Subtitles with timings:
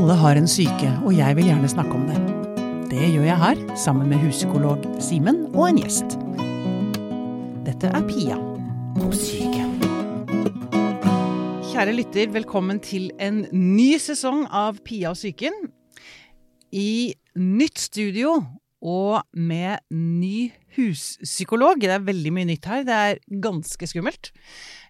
[0.00, 2.16] Alle har en syke, og jeg vil gjerne snakke om det.
[2.88, 6.14] Det gjør jeg her, sammen med huspsykolog Simen og en gjest.
[7.66, 8.38] Dette er Pia
[8.96, 9.66] om syke.
[11.68, 15.68] Kjære lytter, velkommen til en ny sesong av Pia og psyken.
[16.72, 18.38] I nytt studio
[18.80, 20.48] og med ny
[20.78, 21.84] huspsykolog.
[21.84, 22.88] Det er veldig mye nytt her.
[22.88, 24.32] Det er ganske skummelt.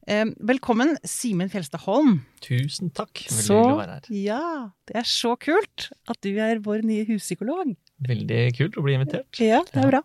[0.09, 2.23] Eh, velkommen, Simen Fjelstad Holm.
[2.41, 3.13] Tusen takk.
[3.29, 4.09] Veldig Så, hyggelig å være her.
[4.17, 7.75] ja, det er så kult at du er vår nye huspsykolog.
[8.09, 9.41] Veldig kult å bli invitert.
[9.45, 10.01] Ja, det er bra.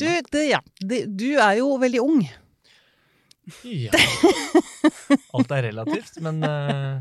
[0.00, 2.24] Du, det, ja, det, du er jo veldig ung.
[3.64, 3.94] Ja.
[5.34, 7.00] Alt er relativt, men uh,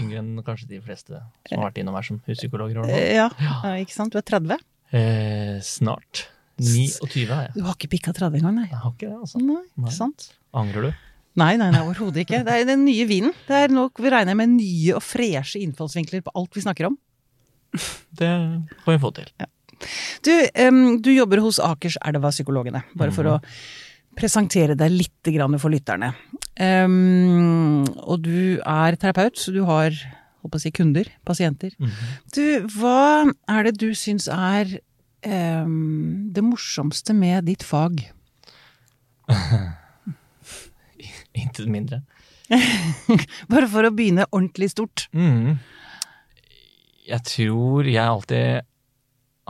[0.00, 2.82] yngre enn kanskje de fleste som har vært innom her som huspsykologer.
[2.90, 4.16] Ja, ja, ikke sant?
[4.16, 4.58] Du er 30.
[4.96, 6.26] Eh, snart.
[6.60, 7.54] 29 er jeg.
[7.54, 8.66] Du har ikke pikka 30 engang, nei.
[8.72, 9.40] Jeg har ikke det, altså.
[9.44, 9.62] Nei.
[9.84, 10.26] ikke sant?
[10.56, 11.06] Angrer du?
[11.40, 12.42] Nei, nei, nei, overhodet ikke.
[12.46, 13.34] Det er den nye vinen.
[13.48, 16.98] Det er nok vi regner med nye og freshe innfallsvinkler på alt vi snakker om.
[18.20, 18.30] Det
[18.84, 19.30] får vi få til.
[20.26, 20.32] Du,
[20.66, 23.38] um, du jobber hos Akerselva Psykologene, bare for å
[24.18, 26.12] presentere deg litt grann for lytterne.
[26.60, 31.72] Um, og du er terapeut, så du har holdt på å si kunder, pasienter.
[31.80, 32.14] Mhm.
[32.34, 32.44] Du,
[32.76, 34.76] hva er det du syns er
[35.24, 38.02] um, det morsomste med ditt fag?
[41.42, 42.02] Intet mindre.
[43.52, 45.06] Bare for å begynne ordentlig stort.
[45.14, 45.58] Mm.
[47.10, 48.66] Jeg tror jeg alltid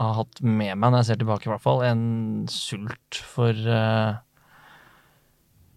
[0.01, 2.05] har hatt med meg, når jeg ser tilbake i hvert fall, en
[2.49, 4.21] sult for uh,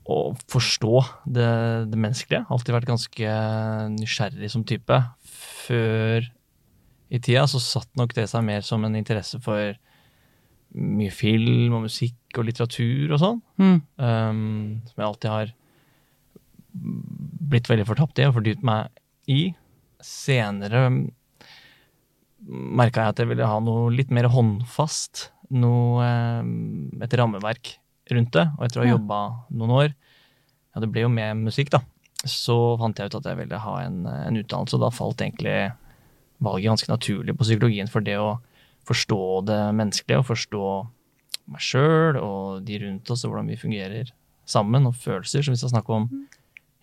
[0.05, 0.19] å
[0.53, 1.03] forstå
[1.37, 1.51] det,
[1.91, 2.45] det menneskelige.
[2.53, 3.35] Alltid vært ganske
[3.97, 5.01] nysgjerrig som type.
[5.65, 6.29] Før
[7.15, 9.75] i tida så satt nok det seg mer som en interesse for
[10.75, 13.43] mye film og musikk og litteratur og sånn.
[13.61, 13.77] Mm.
[14.01, 14.41] Um,
[14.89, 15.53] som jeg alltid har
[16.75, 18.91] blitt veldig fortapt i og fordypt meg
[19.31, 19.55] i.
[20.05, 20.89] Senere
[22.45, 25.29] merka jeg at jeg ville ha noe litt mer håndfast.
[25.55, 26.05] Noe,
[26.43, 27.77] um, et rammeverk
[28.13, 28.47] rundt det.
[28.59, 29.21] Og etter å ha jobba
[29.55, 29.95] noen år,
[30.75, 31.81] ja det ble jo med musikk, da,
[32.27, 34.77] så fant jeg ut at jeg ville ha en, en utdannelse.
[34.77, 35.57] Og da falt egentlig
[36.45, 38.35] valget ganske naturlig på psykologien for det å
[38.89, 40.67] forstå det menneskelige og forstå
[41.55, 44.11] meg sjøl og de rundt oss og hvordan vi fungerer
[44.49, 46.09] sammen, og følelser, som vi skal snakke om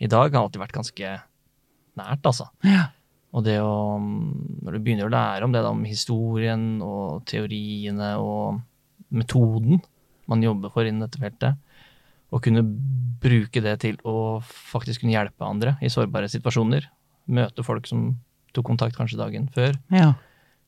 [0.02, 1.12] i dag, har alltid vært ganske
[2.00, 2.48] nært, altså.
[2.66, 2.88] Ja.
[3.32, 8.16] Og det å Når du begynner å lære om det, da, om historien og teoriene
[8.20, 8.60] og
[9.12, 9.80] metoden
[10.32, 11.58] man jobber for innen dette feltet,
[12.32, 12.62] og kunne
[13.22, 16.86] bruke det til å faktisk kunne hjelpe andre i sårbare situasjoner,
[17.28, 18.14] møte folk som
[18.56, 20.14] tok kontakt kanskje dagen før, Ja.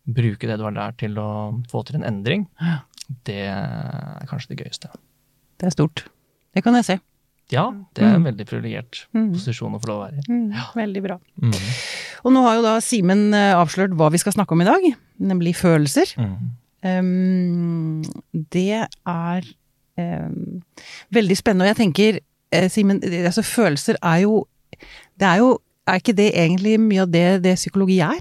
[0.05, 2.79] bruke det du har lært til å få til en endring, Ja.
[3.23, 4.89] det er kanskje det gøyeste.
[5.57, 6.05] Det er stort.
[6.53, 6.99] Det kan jeg se.
[7.51, 8.27] Ja, det er en Mm.
[8.31, 9.33] veldig privilegert Mm.
[9.33, 10.49] posisjon å få lov å være i.
[10.55, 10.63] Ja.
[10.75, 11.17] veldig bra.
[11.41, 11.53] Mm.
[12.25, 14.81] Og nå har jo da Simen eh, avslørt hva vi skal snakke om i dag,
[15.19, 16.15] nemlig følelser.
[16.17, 16.51] Mm.
[16.85, 18.01] Um,
[18.51, 19.41] det er
[19.97, 20.63] um,
[21.13, 22.19] veldig spennende, og jeg tenker,
[22.51, 24.47] eh, Simen, altså følelser er jo
[25.19, 28.19] Det er jo Er ikke det egentlig mye av det, det psykologi er?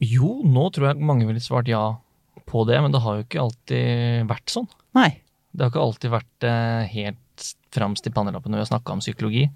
[0.00, 1.96] Jo, nå tror jeg mange ville svart ja
[2.48, 4.66] på det, men det har jo ikke alltid vært sånn.
[4.96, 5.20] Nei.
[5.52, 9.02] Det har ikke alltid vært eh, helt fremst i pannelappen når vi har snakka om
[9.02, 9.46] psykologi.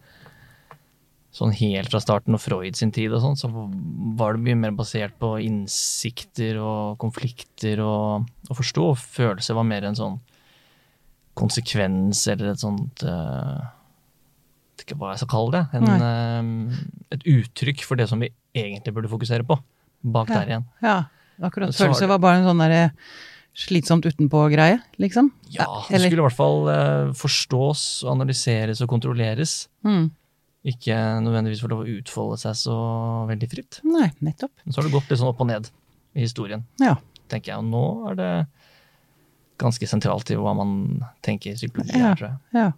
[1.34, 3.48] Sånn helt fra starten og Freud sin tid og sånn, så
[4.18, 8.84] var det mye mer basert på innsikter og konflikter og å forstå.
[8.92, 10.20] Og følelser var mer en sånn
[11.34, 13.64] konsekvens eller et sånt eh,
[14.74, 15.64] vet ikke hva jeg skal kalle det.
[15.80, 16.78] En, eh,
[17.16, 19.58] et uttrykk for det som vi egentlig burde fokusere på.
[20.04, 20.38] Bak Ja.
[20.40, 20.66] der igjen.
[20.84, 20.96] Ja,
[21.42, 21.74] akkurat.
[21.74, 22.92] Følelser var bare en sånn derre
[23.54, 25.30] slitsomt utenpå-greie, liksom?
[25.54, 29.68] Ja, det skulle i hvert fall eh, forstås, analyseres og kontrolleres.
[29.86, 30.08] Mm.
[30.66, 32.74] Ikke nødvendigvis få lov å utfolde seg så
[33.28, 33.78] veldig fritt.
[33.86, 34.50] Nei, nettopp.
[34.64, 35.68] Men så har det gått litt sånn opp og ned
[36.16, 36.96] i historien, Ja.
[37.28, 37.58] tenker jeg.
[37.58, 38.30] Og nå er det
[39.60, 42.10] ganske sentralt i hva man tenker psykologi Ja.
[42.10, 42.38] er, tror jeg.
[42.58, 42.72] Ja.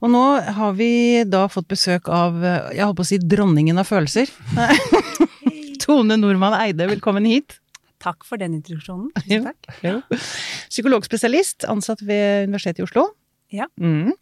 [0.00, 0.22] Og nå
[0.56, 4.26] har vi da fått besøk av, eh, jeg holdt på å si dronningen av følelser.
[5.84, 7.58] Tone Nordmann Eide, velkommen hit.
[8.04, 9.08] Takk for den introduksjonen.
[9.30, 9.40] Ja.
[9.80, 10.20] Tusen takk.
[10.68, 13.06] Psykologspesialist, ansatt ved Universitetet i Oslo.
[13.54, 13.68] Ja.
[13.80, 14.12] Mm.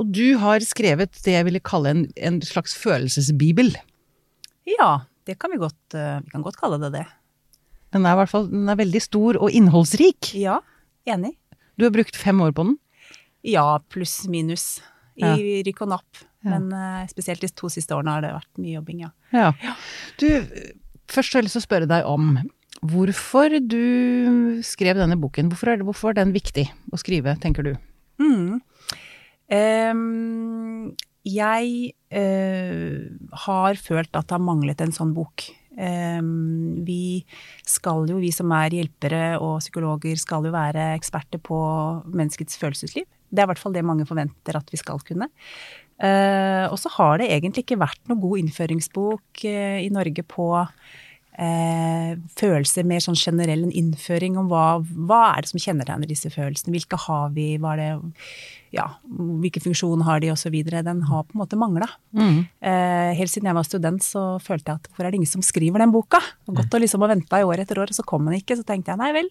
[0.00, 3.70] Og du har skrevet det jeg ville kalle en, en slags følelsesbibel.
[4.68, 7.04] Ja, det kan vi godt, eh, vi kan godt kalle det det.
[7.92, 10.32] Den er hvert fall den er veldig stor og innholdsrik.
[10.38, 10.60] Ja,
[11.06, 11.34] enig.
[11.78, 12.78] Du har brukt fem år på den.
[13.46, 14.80] Ja, pluss minus
[15.18, 15.34] i Ja.
[15.66, 16.22] rykk og napp.
[16.42, 16.56] Ja.
[16.58, 19.10] Men eh, spesielt de to siste årene har det vært mye jobbing, ja.
[19.36, 19.52] Ja.
[20.18, 20.26] Du,
[21.12, 22.32] først har jeg lyst til å spørre deg om
[22.82, 25.50] hvorfor du skrev denne boken.
[25.52, 27.72] Hvorfor er, det, hvorfor er den viktig å skrive, tenker du?
[28.22, 28.60] Mm.
[29.52, 30.92] Um,
[31.22, 33.02] jeg uh,
[33.46, 35.46] har følt at det har manglet en sånn bok.
[35.78, 37.22] Um, vi
[37.68, 41.60] skal jo, vi som er hjelpere og psykologer, skal jo være eksperter på
[42.10, 43.06] menneskets følelsesliv.
[43.32, 45.30] Det er i hvert fall det mange forventer at vi skal kunne.
[46.02, 50.50] Uh, og så har det egentlig ikke vært noe god innføringsbok uh, i Norge på
[51.38, 56.32] eh, følelser, mer sånn generell en innføring om hva, hva er det som kjennetegner disse
[56.32, 58.22] følelsene, hvilke har vi, hva er det,
[58.76, 60.54] ja, hvilken funksjon har de osv.
[60.70, 61.88] Den har på en måte mangla.
[62.16, 62.38] Mm.
[62.60, 65.44] Eh, helt siden jeg var student så følte jeg at hvorfor er det ingen som
[65.44, 66.22] skriver den boka?
[66.48, 68.58] Og godt å liksom ha venta i år etter år, og så kom den ikke.
[68.58, 69.28] Så tenkte jeg nei vel,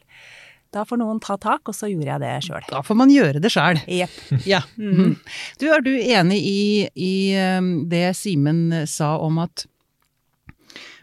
[0.71, 2.63] da får noen ta tak, og så gjorde jeg det sjøl.
[2.69, 3.81] Da får man gjøre det sjøl.
[3.92, 4.21] Yep.
[4.51, 4.62] Ja.
[4.80, 5.18] Mm.
[5.59, 6.62] Du, er du enig i,
[6.95, 7.13] i
[7.57, 9.65] um, det Simen sa om at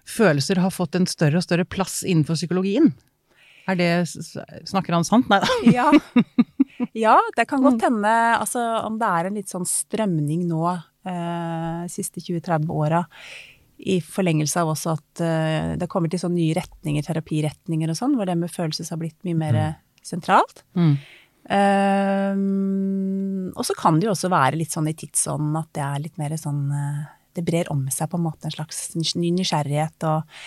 [0.08, 2.92] følelser har fått en større og større plass innenfor psykologien?
[3.68, 3.90] Er det,
[4.68, 5.28] snakker han sant?
[5.28, 5.56] Nei da.
[5.78, 5.90] Ja.
[6.96, 10.62] ja, det kan godt hende, altså om det er en litt sånn strømning nå,
[11.08, 13.02] eh, siste 20-30 åra,
[13.78, 18.16] i forlengelse av også at eh, det kommer til sånne nye retninger, terapiretninger og sånn,
[18.18, 19.60] hvor det med følelser har blitt mye mer
[20.06, 20.64] sentralt.
[20.78, 20.96] Mm.
[21.48, 26.02] Ehm, og så kan det jo også være litt sånn i tidsånden at det er
[26.04, 27.06] litt mer sånn eh,
[27.38, 30.38] Det brer om seg på en måte en slags ny nysgjerrighet, og,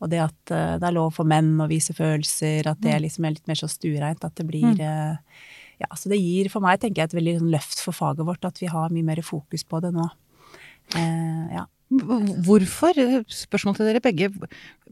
[0.00, 3.28] og det at eh, det er lov for menn å vise følelser, at det liksom
[3.28, 5.16] er litt mer så stuereint, at det blir eh,
[5.78, 8.46] Ja, så det gir for meg, tenker jeg, et veldig sånn løft for faget vårt,
[8.48, 10.08] at vi har mye mer fokus på det nå.
[10.98, 11.68] Eh, ja.
[11.88, 12.98] Hvorfor,
[13.32, 14.28] spørsmål til dere begge,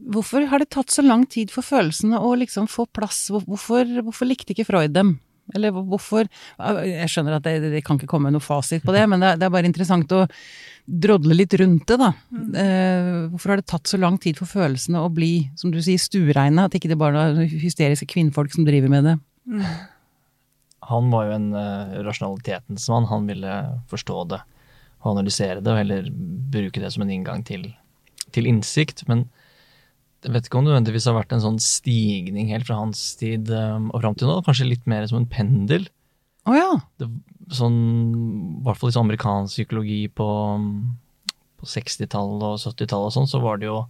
[0.01, 3.27] hvorfor har det tatt så lang tid for følelsene å liksom få plass?
[3.29, 5.17] Hvorfor, hvorfor likte ikke Freud dem?
[5.55, 6.27] Eller hvorfor
[6.57, 9.37] Jeg skjønner at det, det kan ikke komme noe fasit på det, men det, er-
[9.39, 10.25] det er bare interessant å
[10.87, 12.09] drodle litt rundt det, da.
[12.63, 15.99] Eh, hvorfor har det tatt så lang tid for følelsene å bli, som du sier,
[15.99, 16.63] stuereine?
[16.67, 19.15] At ikke det bare er hysteriske kvinnfolk som driver med det?
[20.87, 23.07] Han var jo en uh, rasjonalitetens mann.
[23.11, 23.55] Han ville
[23.91, 24.39] forstå det
[25.03, 26.07] og analysere det, og heller
[26.51, 27.67] bruke det som en inngang til,
[28.33, 29.03] til innsikt.
[29.11, 29.25] Men
[30.25, 33.51] jeg vet ikke om det nødvendigvis har vært en sånn stigning helt fra hans tid
[33.53, 34.39] um, og fram til nå.
[34.45, 35.85] Kanskje litt mer som en pendel.
[36.47, 36.69] Å ja.
[37.01, 37.09] det,
[37.53, 37.77] sånn,
[38.57, 40.27] I hvert fall i sånn amerikansk psykologi på,
[41.59, 43.81] på 60-tallet og 70-tallet og sånn, så var det jo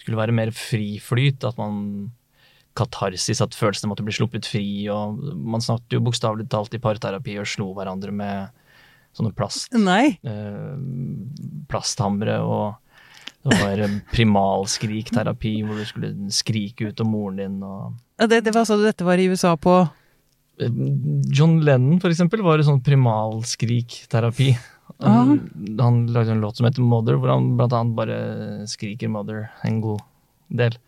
[0.00, 1.44] skulle være mer friflyt.
[1.46, 2.10] At man
[2.76, 4.68] Katarsis, at følelsene måtte bli sluppet fri.
[4.92, 8.64] og Man snakket jo bokstavelig talt i parterapi og slo hverandre med
[9.16, 9.72] sånne plast,
[10.28, 10.74] eh,
[11.70, 12.40] plasthamre.
[12.44, 12.76] og
[13.46, 13.82] det var
[14.12, 17.60] primalskrikterapi, hvor du skulle skrike ut om moren din.
[17.62, 17.94] og
[18.28, 19.84] Det, det var altså dette var i USA på
[20.56, 24.54] John Lennon, for eksempel, var i sånn primalskrikterapi.
[25.04, 25.40] Han,
[25.80, 28.18] han lagde en låt som heter Mother, hvor han blant annet bare
[28.70, 30.00] skriker Mother en god
[30.48, 30.78] del.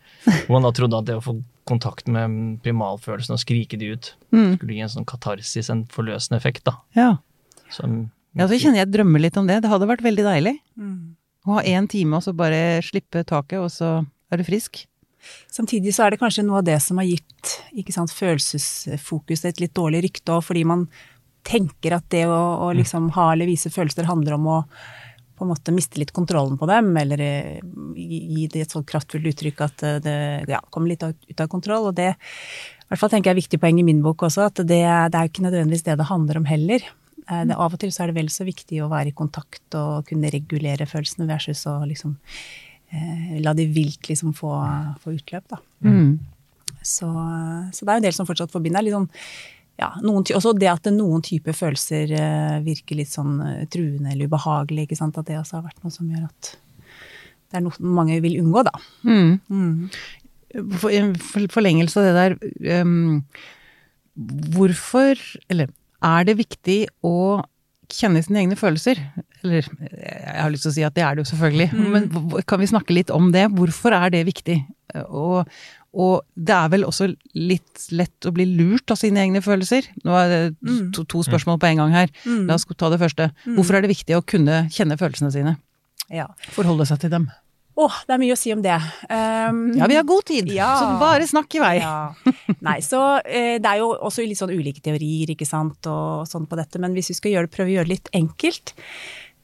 [0.46, 1.36] Hvor han da trodde at det å få
[1.68, 4.54] kontakt med primalfølelsen og skrike de ut, mm.
[4.56, 6.78] skulle gi en sånn katarsis, en forløsende effekt, da.
[6.96, 7.10] Ja.
[7.74, 8.06] Som,
[8.38, 9.60] ja, så kjenner jeg drømmer litt om det.
[9.64, 10.54] Det hadde vært veldig deilig.
[10.80, 11.17] Mm.
[11.46, 13.98] Å ha én time og så bare slippe taket, og så
[14.32, 14.82] er du frisk.
[15.50, 19.60] Samtidig så er det kanskje noe av det som har gitt ikke sant, følelsesfokus et
[19.62, 20.86] litt dårlig rykte, òg, fordi man
[21.48, 24.58] tenker at det å, å liksom ha eller vise følelser handler om å
[25.38, 27.58] på en måte miste litt kontrollen på dem, eller eh,
[27.94, 30.16] gi det et sånt kraftfullt uttrykk at eh, det
[30.50, 31.86] ja, kommer litt ut av kontroll.
[31.90, 34.64] Og det i hvert fall tenker jeg er viktig poeng i min bok også, at
[34.64, 36.88] det, det er jo ikke nødvendigvis det det handler om heller.
[37.30, 39.74] Eh, Det, av og til så er det vel så viktig å være i kontakt
[39.78, 42.16] og kunne regulere følelsene versus å liksom
[42.92, 44.52] eh, la de vilt liksom få,
[45.02, 45.58] få utløp, da.
[45.84, 46.18] Mm.
[46.82, 47.08] Så,
[47.74, 49.08] så det er jo en del som fortsatt forbinder litt sånn
[49.78, 54.10] ja, noen, ty- også det at noen typer følelser eh, virker litt sånn eh, truende
[54.10, 55.18] eller ubehagelig, ikke sant?
[55.20, 56.48] at det også har vært noe som gjør at
[57.48, 58.72] det er noe mange vil unngå, da.
[59.06, 59.30] Mm.
[59.48, 59.76] Mm.
[60.80, 60.96] For,
[61.30, 63.22] for, forlengelse av det der um,
[64.56, 65.20] Hvorfor,
[65.52, 65.70] eller
[66.04, 67.40] er det viktig å
[67.88, 69.00] kjenne sine egne følelser?
[69.42, 72.08] Eller jeg har lyst til å si at det er det jo selvfølgelig, men
[72.48, 73.46] kan vi snakke litt om det?
[73.56, 74.58] Hvorfor er det viktig?
[75.08, 75.48] Og,
[75.96, 79.88] og det er vel også litt lett å bli lurt av sine egne følelser.
[80.04, 80.42] Nå er det
[80.96, 82.14] to, to spørsmål på en gang her.
[82.48, 83.30] La oss ta det første.
[83.48, 85.58] Hvorfor er det viktig å kunne kjenne følelsene sine?
[86.12, 86.28] Ja.
[86.54, 87.28] Forholde seg til dem?
[87.78, 88.74] Åh, det er mye å si om det.
[89.06, 90.72] Um, Ja, vi har god tid, Ja.
[90.80, 91.76] så bare snakk i vei.
[91.78, 92.10] Ja.
[92.66, 96.48] Nei, så eh, det er jo også litt sånn ulike teorier, ikke sant, og sånn
[96.50, 98.72] på dette, men hvis vi skal gjøre det, prøve å gjøre det litt enkelt,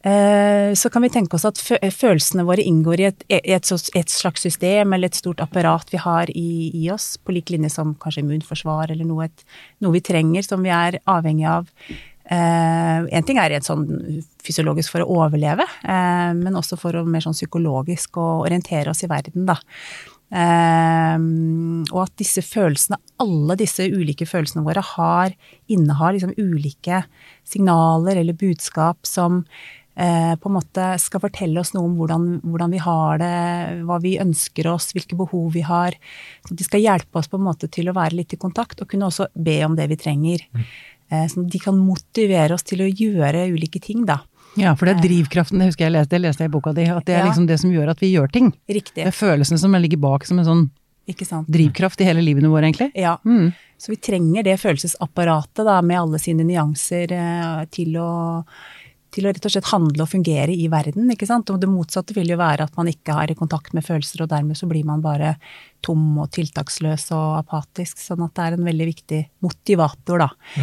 [0.05, 4.43] eh, så kan vi tenke oss at følelsene våre inngår i et, et, et slags
[4.43, 8.25] system eller et stort apparat vi har i, i oss, på lik linje som kanskje
[8.27, 9.47] immunforsvar eller noe, et,
[9.81, 11.71] noe vi trenger, som vi er avhengig av.
[12.25, 13.85] Eh, en ting er rent sånn
[14.45, 19.05] fysiologisk for å overleve, eh, men også for å mer sånn psykologisk å orientere oss
[19.05, 19.59] i verden, da.
[20.35, 25.35] Ehm, og at disse følelsene, alle disse ulike følelsene våre, har,
[25.71, 27.05] innehar liksom ulike
[27.47, 29.45] signaler eller budskap som
[29.95, 33.35] eh, på en måte skal fortelle oss noe om hvordan, hvordan, vi har det,
[33.87, 35.95] hva vi ønsker oss, hvilke behov vi har.
[36.49, 38.91] Så de skal hjelpe oss på en måte til å være litt i kontakt, og
[38.91, 40.49] kunne også be om det vi trenger.
[40.57, 40.75] Eh,
[41.11, 44.21] sånn at de kan motivere oss til å gjøre ulike ting, da.
[44.57, 46.85] Ja, for det er drivkraften, det husker jeg leste, det leste jeg i boka di,
[46.87, 47.27] at det er Ja.
[47.27, 48.53] liksom det som gjør at vi gjør ting.
[48.69, 48.95] Riktig.
[49.03, 50.71] Det er følelsene som ligger bak som en sånn
[51.51, 52.93] drivkraft i hele livene våre, egentlig.
[52.95, 53.19] Ja.
[53.27, 53.53] Mm.
[53.77, 58.45] Så vi trenger det følelsesapparatet da, med alle sine nyanser eh, til å,
[59.15, 61.11] til å rett og slett handle og fungere i verden.
[61.13, 61.51] ikke sant?
[61.51, 64.59] Og det motsatte vil jo være at man ikke har kontakt med følelser, og dermed
[64.59, 65.37] så blir man bare
[65.85, 68.01] tom og tiltaksløs og apatisk.
[68.03, 70.59] Sånn at det er en veldig viktig motivator, da.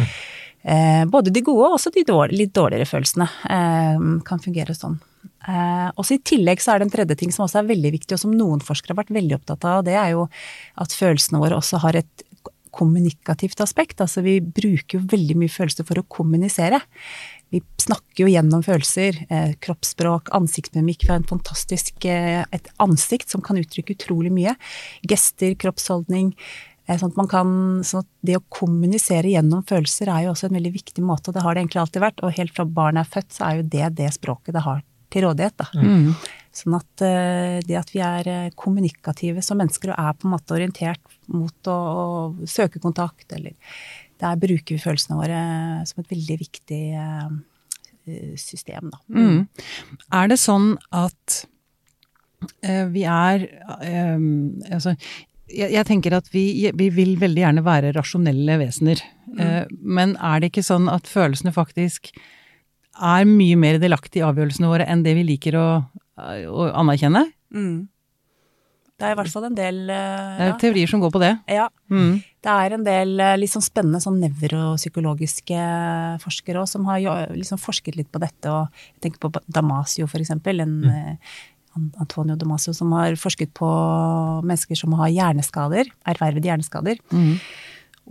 [0.62, 5.00] Eh, både de gode og også de dårlige, litt dårligere følelsene eh, kan fungere sånn.
[5.42, 8.14] Eh, også I tillegg så er det en tredje ting som også er veldig viktig,
[8.14, 10.28] og som noen forskere har vært veldig opptatt av, og det er jo
[10.84, 12.26] at følelsene våre også har et
[12.72, 14.00] kommunikativt aspekt.
[14.00, 16.80] Altså vi bruker jo veldig mye følelser for å kommunisere.
[17.52, 21.04] Vi snakker jo gjennom følelser, eh, kroppsspråk, ansiktsmimikk.
[21.04, 24.56] Vi har en fantastisk, eh, et ansikt som kan uttrykke utrolig mye.
[25.04, 26.32] Gester, kroppsholdning.
[26.88, 27.48] Eh, sånn at, man kan,
[27.84, 31.34] sånn at det å kommunisere gjennom følelser er jo også en veldig viktig måte, og
[31.34, 32.22] det har det egentlig alltid vært.
[32.24, 34.82] Og helt fra barnet er født, så er jo det det språket det har
[35.12, 35.56] til rådighet.
[35.60, 35.68] Da.
[35.76, 36.14] Mm.
[36.52, 40.34] Sånn at eh, det at vi er eh, kommunikative som mennesker og er på en
[40.34, 43.54] måte orientert mot å, å søke kontakt, eller
[44.22, 45.40] der bruker vi følelsene våre
[45.88, 49.00] som et veldig viktig eh, system, da.
[49.14, 49.46] Mm.
[50.18, 51.42] Er det sånn at
[52.62, 53.46] eh, vi er
[53.78, 54.26] eh,
[54.72, 54.96] Altså,
[55.52, 56.46] jeg, jeg tenker at vi,
[56.78, 59.02] vi vil veldig gjerne være rasjonelle vesener.
[59.32, 59.78] Mm.
[59.80, 62.10] men er det ikke sånn at følelsene faktisk
[63.00, 65.68] er mye mer delaktige i avgjørelsene våre enn det vi liker å,
[66.20, 67.22] å anerkjenne?
[67.54, 67.86] Mm.
[69.02, 69.94] Det er i hvert fall en del uh,
[70.38, 70.58] Det er ja.
[70.62, 71.32] teorier som går på det.
[71.50, 71.66] ja.
[71.90, 72.20] Mm.
[72.42, 75.64] Det er en del uh, litt sånn spennende sånn nevropsykologiske
[76.22, 78.46] forskere òg, som har jo, liksom forsket litt på dette.
[78.46, 80.62] og Jeg tenker på Damasio, for eksempel.
[80.62, 81.18] En, mm.
[82.02, 83.68] Antonio Damasio som har forsket på
[84.44, 87.02] mennesker som har hjerneskader, ervervede hjerneskader.
[87.10, 87.38] Mm.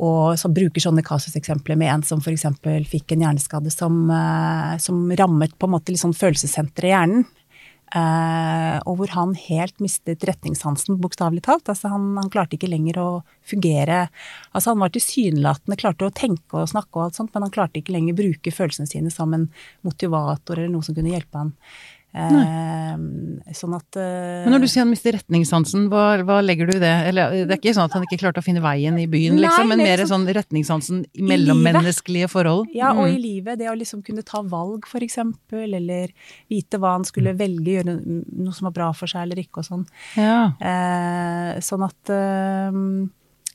[0.01, 2.47] Og som bruker sånne kasuseksempler med en som f.eks.
[2.89, 7.25] fikk en hjerneskade som, eh, som rammet på en måte sånn følelsessenteret i hjernen.
[7.91, 11.67] Eh, og hvor han helt mistet retningssansen, bokstavelig talt.
[11.67, 13.07] Altså han, han klarte ikke lenger å
[13.47, 14.05] fungere
[14.55, 17.81] Altså han var tilsynelatende, klarte å tenke og snakke og alt sånt, men han klarte
[17.81, 19.49] ikke lenger bruke følelsene sine som en
[19.87, 21.51] motivator eller noe som kunne hjelpe han.
[22.13, 22.95] Eh,
[23.55, 26.81] sånn at eh, Men når du sier han mister retningssansen, hva, hva legger du i
[26.81, 26.91] det?
[27.07, 29.45] Eller, det er ikke sånn at han ikke klarte å finne veien i byen, Nei,
[29.45, 32.67] liksom, men men mer sånn- retningssansen i mellommenneskelige forhold?
[32.75, 33.15] Ja, og Mm.
[33.15, 33.59] i livet.
[33.59, 36.11] Det å liksom kunne ta valg, for eksempel, eller
[36.49, 39.65] vite hva han skulle velge, gjøre noe som var bra for seg eller ikke, og
[39.71, 39.87] sånn.
[40.17, 40.51] Ja.
[40.59, 42.71] Eh, sånn at eh,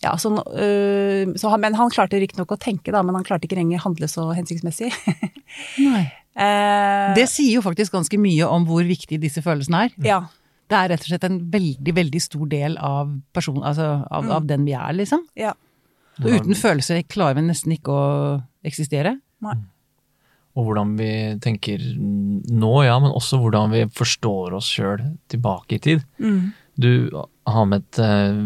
[0.03, 3.45] ja, sånn, øh, så han, men han klarte riktignok å tenke, da, men han klarte
[3.49, 4.93] ikke lenger handle så hensiktsmessig.
[5.79, 6.13] Nei.
[6.37, 9.95] Eh, Det sier jo faktisk ganske mye om hvor viktig disse følelsene er.
[10.05, 10.19] ja,
[10.69, 14.47] Det er rett og slett en veldig, veldig stor del av, person, altså av, av
[14.47, 15.25] den vi er, liksom.
[15.39, 15.55] ja.
[16.17, 18.05] Og uten følelser klarer vi nesten ikke å
[18.65, 19.19] eksistere.
[19.45, 19.57] Nei.
[20.57, 21.09] Og hvordan vi
[21.45, 26.07] tenker nå, ja, men også hvordan vi forstår oss sjøl tilbake i tid.
[26.17, 26.55] Mm.
[26.81, 26.89] Du
[27.47, 28.39] har med et eh,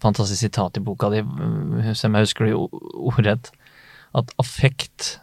[0.00, 3.52] fantastisk sitat i boka di, eh, som jeg husker det ordrett,
[4.16, 5.18] at affekt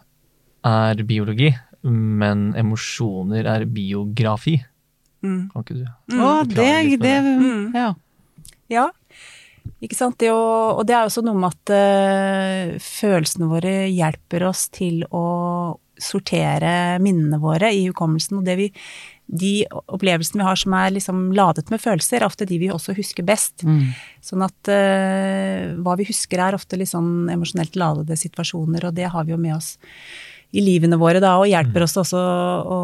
[0.66, 1.50] er biologi,
[1.86, 4.58] men emosjoner er biografi.
[5.24, 5.50] Mm.
[5.52, 6.70] Kan ikke du Å, det,
[7.00, 7.74] det, Mm.
[7.76, 7.90] ja.
[8.70, 8.86] Ja,
[9.82, 10.18] ikke sant.
[10.22, 10.40] Det å,
[10.78, 15.24] og det er også noe med at uh, følelsene våre hjelper oss til å
[16.00, 18.38] sortere minnene våre i hukommelsen.
[18.40, 18.68] Og det vi,
[19.26, 22.94] de opplevelsene vi har som er liksom ladet med følelser, er ofte de vi også
[22.96, 23.66] husker best.
[23.66, 23.90] Mm.
[24.24, 29.10] Sånn at uh, hva vi husker er ofte litt sånn emosjonelt ladede situasjoner, og det
[29.12, 29.74] har vi jo med oss
[30.50, 32.78] i livene våre da, og hjelper oss også å,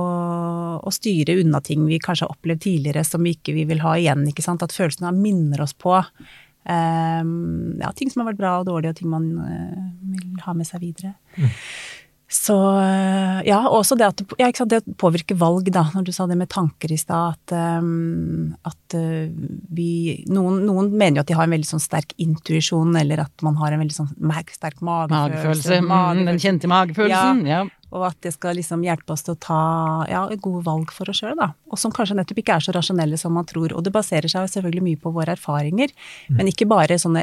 [0.86, 3.96] å styre unna ting vi kanskje har opplevd tidligere som vi ikke vi vil ha
[3.98, 4.26] igjen.
[4.30, 4.62] ikke sant?
[4.62, 9.00] At følelsene minner oss på um, ja, ting som har vært bra og dårlig, og
[9.00, 9.82] ting man uh,
[10.14, 11.16] vil ha med seg videre.
[12.28, 16.10] Så eh, ja, også det at ja, ikke sant, det påvirker valg, da, når du
[16.14, 19.30] sa det med tanker i stad, at, um, at uh,
[19.70, 23.46] vi noen, noen mener jo at de har en veldig sånn sterk intuisjon, eller at
[23.46, 24.10] man har en veldig sånn
[24.50, 25.14] sterk magefølelse.
[25.14, 25.80] Magefølelse.
[25.86, 27.46] Mm, den kjente magefølelsen.
[27.46, 27.62] Ja.
[27.94, 29.62] Og at det skal liksom hjelpe oss til å ta
[30.10, 31.52] ja, gode valg for oss sjøl, da.
[31.70, 33.70] Og som kanskje nettopp ikke er så rasjonelle som man tror.
[33.70, 35.94] Og det baserer seg selvfølgelig mye på våre erfaringer,
[36.34, 37.22] men ikke bare sånne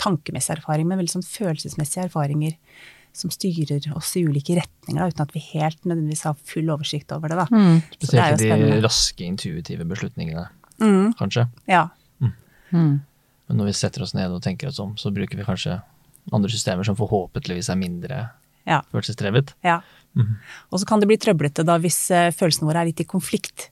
[0.00, 2.58] tankemessige erfaringer, men veldig sånn følelsesmessige erfaringer
[3.12, 7.12] som styrer oss i ulike retninger, da, uten at vi helt nødvendigvis har full oversikt
[7.12, 7.46] over det, da.
[7.50, 7.80] Mm.
[8.00, 10.48] Så det er Spesielt jo i de raske, intuitive beslutningene,
[10.80, 11.48] Mm, kanskje.
[11.68, 11.88] ja.
[12.72, 13.00] Mm.
[13.48, 15.80] Men når vi setter oss ned og tenker oss om, så bruker vi kanskje
[16.32, 18.30] andre systemer som forhåpentligvis er mindre
[18.66, 18.80] Ja.
[18.92, 19.54] følelsesdrevet.
[19.64, 19.80] Ja.
[20.70, 23.70] Og så kan det bli trøblete da hvis eh, følelsene våre er litt i konflikt.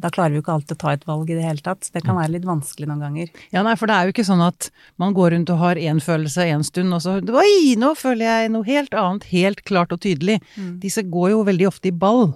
[0.00, 1.90] Da klarer vi jo ikke alltid å ta et valg i det hele tatt.
[1.92, 3.28] Det kan være litt vanskelig noen ganger.
[3.54, 6.00] Ja, nei, for det er jo ikke sånn at man går rundt og har én
[6.04, 10.00] følelse en stund, og så Oi, nå føler jeg noe helt annet, helt klart og
[10.04, 10.38] tydelig.
[10.82, 12.30] Disse går jo veldig ofte i ball.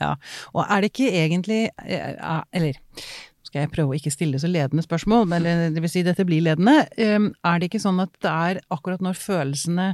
[0.00, 0.14] Ja.
[0.54, 4.40] Og er det ikke egentlig eh, eh, Eller nå skal jeg prøve å ikke stille
[4.40, 5.44] så ledende spørsmål, men
[5.74, 6.88] det vil si dette blir ledende.
[6.98, 9.92] Um, Er det ikke sånn at det er akkurat når følelsene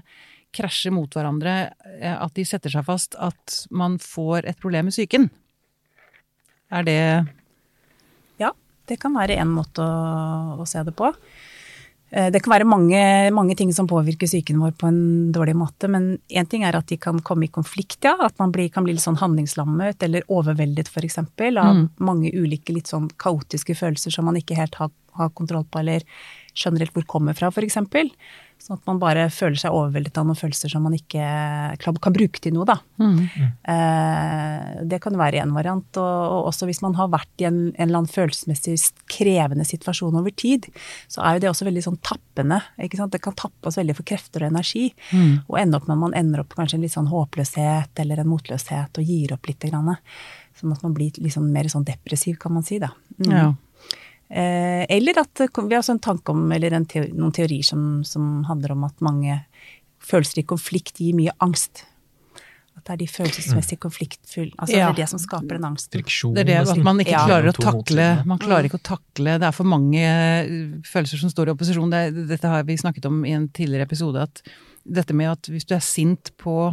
[0.56, 4.96] krasjer mot hverandre, eh, at de setter seg fast, at man får et problem med
[4.96, 5.28] psyken?
[6.70, 6.98] Er det
[8.40, 8.52] Ja,
[8.86, 11.12] det kan være en måte å, å se det på.
[12.10, 13.00] Eh, Det kan være mange,
[13.34, 16.86] mange ting som påvirker psyken vår på en dårlig måte, men én ting er at
[16.90, 18.16] de kan komme i konflikt, ja.
[18.20, 21.18] At man blir, kan bli litt sånn handlingslammet eller overveldet, f.eks.
[21.22, 25.82] av mange ulike litt sånn kaotiske følelser som man ikke helt har, har kontroll på
[25.82, 26.02] eller
[26.54, 27.78] skjønner helt hvor kommer fra, f.eks.
[28.60, 31.24] Sånn at man bare føler seg overveldet av noen følelser som man ikke
[31.80, 32.76] kan, bruke til noe, da.
[33.72, 35.88] Eh, det kan være én variant.
[35.96, 38.76] Og, og også hvis man har vært i en, en eller annen følelsesmessig
[39.10, 40.68] krevende situasjon over tid,
[41.08, 42.60] så er jo det også veldig sånn tappende.
[42.76, 44.90] Det kan tappe oss veldig for krefter og energi.
[45.48, 48.28] Og ende opp med at man ender opp kanskje en litt sånn håpløshet eller en
[48.28, 49.64] motløshet og gir opp litt.
[49.70, 49.96] Grann,
[50.60, 52.80] sånn at man blir liksom mer sånn depressiv, kan man si.
[52.82, 52.92] da.
[53.24, 53.32] Mm.
[53.32, 53.48] Ja.
[54.30, 58.44] Eh, eller at vi har en tanke om, eller en teo- noen teorier som, som
[58.46, 59.40] handler om at mange
[60.00, 61.84] følelser i konflikt gir mye angst.
[62.78, 64.86] At det er de følelsesmessig konfliktfulle Altså Ja.
[64.88, 65.92] det er det som skaper den angsten.
[65.98, 67.26] Friksjon, Det er det at man ikke Ja.
[67.26, 68.06] klarer å takle.
[68.24, 70.46] Man klarer ikke å takle Det er for mange eh,
[70.86, 71.90] følelser som står i opposisjon.
[71.90, 74.40] Det, dette har vi snakket om i en tidligere episode, at
[74.86, 76.72] dette med at hvis du er sint på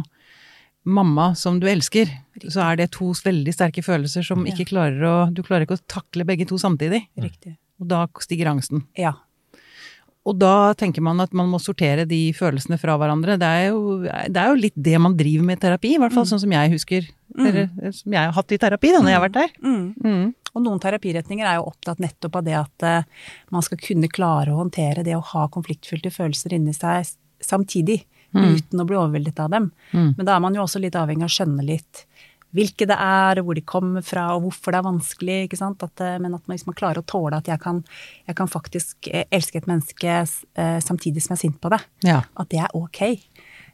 [0.88, 2.10] mamma som du elsker,
[2.48, 5.86] så er det to veldig sterke følelser som ikke klarer å Du klarer ikke å
[5.90, 7.04] takle begge to samtidig.
[7.20, 7.56] Riktig.
[7.78, 8.86] Og da stiger angsten.
[8.98, 9.14] Ja.
[10.28, 13.38] Og da tenker man at man må sortere de følelsene fra hverandre.
[13.40, 16.12] Det er jo, det er jo litt det man driver med i terapi, i hvert
[16.12, 17.06] fall sånn som jeg husker.
[17.38, 17.94] Eller mm.
[17.96, 19.54] som jeg har hatt i terapi da når jeg har vært der.
[19.64, 19.86] Mm.
[20.04, 20.26] Mm.
[20.52, 24.52] Og noen terapiretninger er jo opptatt nettopp av det at uh, man skal kunne klare
[24.52, 27.16] å håndtere det å ha konfliktfylte følelser inni seg s-
[28.34, 29.70] samtidig, uten å bli overveldet av dem.
[29.92, 30.10] Mm.
[30.18, 32.04] Men da er man jo også litt avhengig av å skjønne litt
[32.56, 35.38] hvilke det er, og hvor de kommer fra, og hvorfor det er vanskelig.
[35.44, 35.82] ikke sant?
[35.84, 37.82] At, eh, men at man, hvis man klarer å tåle at jeg kan,
[38.26, 41.80] jeg kan faktisk eh, elske et menneske eh, samtidig som jeg er sint på det,
[42.08, 42.22] Ja.
[42.36, 43.02] at det er ok.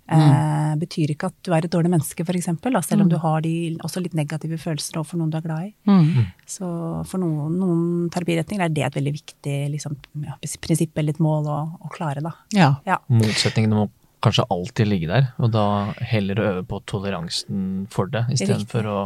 [0.04, 2.50] Eh, betyr ikke at du er et dårlig menneske, f.eks.,
[2.84, 5.74] selv om du har de også litt negative følelser overfor noen du er glad i.
[5.88, 6.26] Mm.
[6.44, 6.66] Så
[7.08, 11.48] for noen, noen terapiretninger er det et veldig viktig liksom, ja, prinsipp eller et mål
[11.48, 12.34] å, å klare, da.
[12.52, 12.74] ja.
[12.84, 12.98] Ja.
[13.08, 13.86] om må
[14.24, 15.66] kanskje alltid ligge der, og da
[16.00, 18.98] heller å øve på toleransen for det, istedenfor å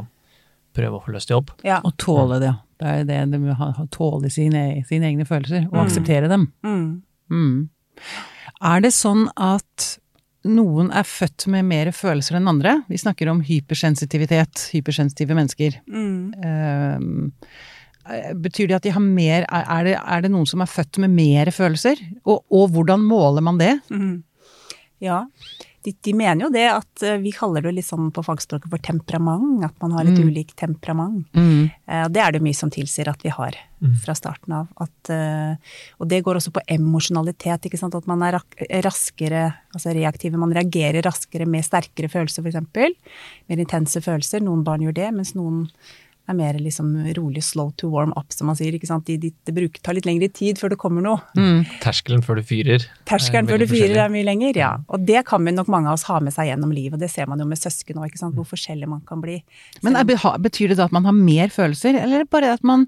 [0.79, 1.53] prøve å få løst det opp.
[1.67, 1.81] ja.
[1.83, 2.55] Og tåle det.
[2.79, 3.55] Det er det de må
[3.91, 6.53] tåle sine, sine egne følelser, og akseptere dem.
[6.63, 6.85] Mm.
[7.35, 7.57] Mm.
[8.69, 9.89] Er det sånn at
[10.49, 12.77] noen er født med mer følelser enn andre?
[12.89, 15.81] Vi snakker om hypersensitivitet, hypersensitive mennesker.
[15.91, 17.33] Mm.
[18.09, 21.03] Eh, betyr det at de har mer er det, er det noen som er født
[21.03, 22.01] med mer følelser?
[22.25, 23.75] Og, og hvordan måler man det?
[23.91, 24.17] Mhm.
[25.05, 25.27] Ja.
[25.87, 28.83] De, de mener jo det at eh, vi kaller det litt sånn på fagspråket for
[28.83, 31.29] temperament, at man har litt ulikt temperament.
[31.39, 31.69] Mm.
[31.87, 33.55] Eh, Det er det mye som tilsier at vi har
[34.03, 34.67] fra starten av.
[34.83, 35.55] At, eh,
[36.03, 37.95] og det går også på emosjonalitet, ikke sant.
[37.95, 38.41] At man er
[38.83, 40.37] raskere, altså reaktive.
[40.37, 42.99] Man reagerer raskere med sterkere følelser, f.eks.
[43.49, 44.43] Mer intense følelser.
[44.43, 45.69] Noen barn gjør det, mens noen
[46.29, 48.75] er mer liksom rolig slow to warm up, som man sier.
[48.77, 49.07] ikke sant?
[49.09, 51.19] De, de, det bruker, tar litt lengre tid før det kommer noe.
[51.83, 52.85] Terskelen før du fyrer.
[53.09, 54.71] Terskelen er før du fyrer er mye lenger, ja.
[54.93, 57.11] Og det kan vi nok mange av oss ha med seg gjennom livet, og det
[57.13, 58.17] ser man jo med søsken òg.
[58.19, 59.39] Hvor forskjellig man kan bli.
[59.87, 60.07] Men er,
[60.43, 62.87] betyr det da at man har mer følelser, eller bare at man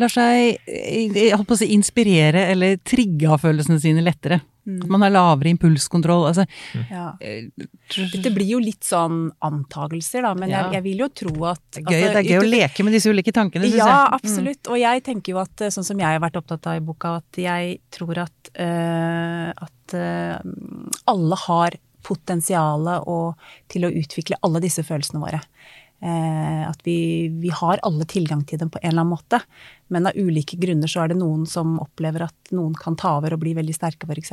[0.00, 4.40] lar seg eh, å si, inspirere eller trigge av følelsene sine lettere?
[4.66, 6.26] At man har lavere impulskontroll?
[6.28, 6.44] Altså,
[6.90, 7.16] Ja.
[7.20, 7.48] eh,
[7.90, 10.62] Dette blir jo litt sånn antagelser, da, men Ja.
[10.64, 12.92] jeg, jeg vil jo tro at det er gøy, det er gøy å leke med
[12.92, 14.20] disse ulike tankene, syns Ja, jeg.
[14.20, 14.68] absolutt.
[14.68, 17.16] Og jeg tenker jo at, eh, sånn som jeg har vært opptatt av i boka,
[17.16, 20.38] at jeg tror at, uh, at uh,
[21.08, 21.70] alle har
[22.02, 23.04] potensialet
[23.68, 25.40] til å utvikle alle disse følelsene våre.
[26.00, 29.42] Eh, at vi, vi har alle tilgang til dem på en eller annen måte.
[29.92, 33.36] Men av ulike grunner så er det noen som opplever at noen kan ta over
[33.36, 34.32] og bli veldig sterke, f.eks.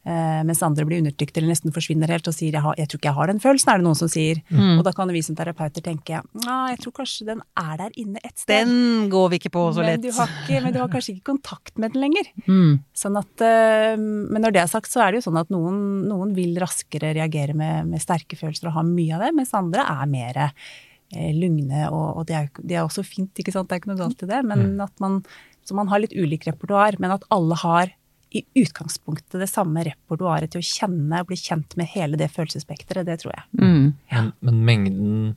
[0.00, 2.98] Eh, mens andre blir undertrykt eller nesten forsvinner helt og sier jeg, har, 'jeg tror
[3.00, 4.40] ikke jeg har den følelsen', er det noen som sier.
[4.78, 8.18] Og da kan vi som terapeuter tenke ja, jeg tror kanskje den er der inne
[8.24, 8.64] et sted.
[8.64, 10.02] Den går vi ikke på så men, lett.
[10.02, 12.30] du har ikke, men du har kanskje ikke kontakt med den lenger.
[12.46, 12.80] Mm.
[12.96, 16.08] Sånn at, eh, men når det er sagt, så er det jo sånn at noen,
[16.08, 19.84] noen vil raskere reagere med, med sterke følelser og ha mye av det, mens andre
[19.84, 21.90] er mer eh, lugne.
[21.90, 24.24] Og, og det, er, det er også fint, ikke sant, det er ikke noe galt
[24.24, 24.42] i det.
[24.48, 25.20] Men at man,
[25.66, 27.96] så man har litt ulik repertoar, men at alle har
[28.32, 33.04] i utgangspunktet det samme repertoaret til å kjenne og bli kjent med hele det følelsesspekteret,
[33.08, 33.44] det tror jeg.
[33.58, 33.88] Mm.
[34.12, 35.36] Men, men mengden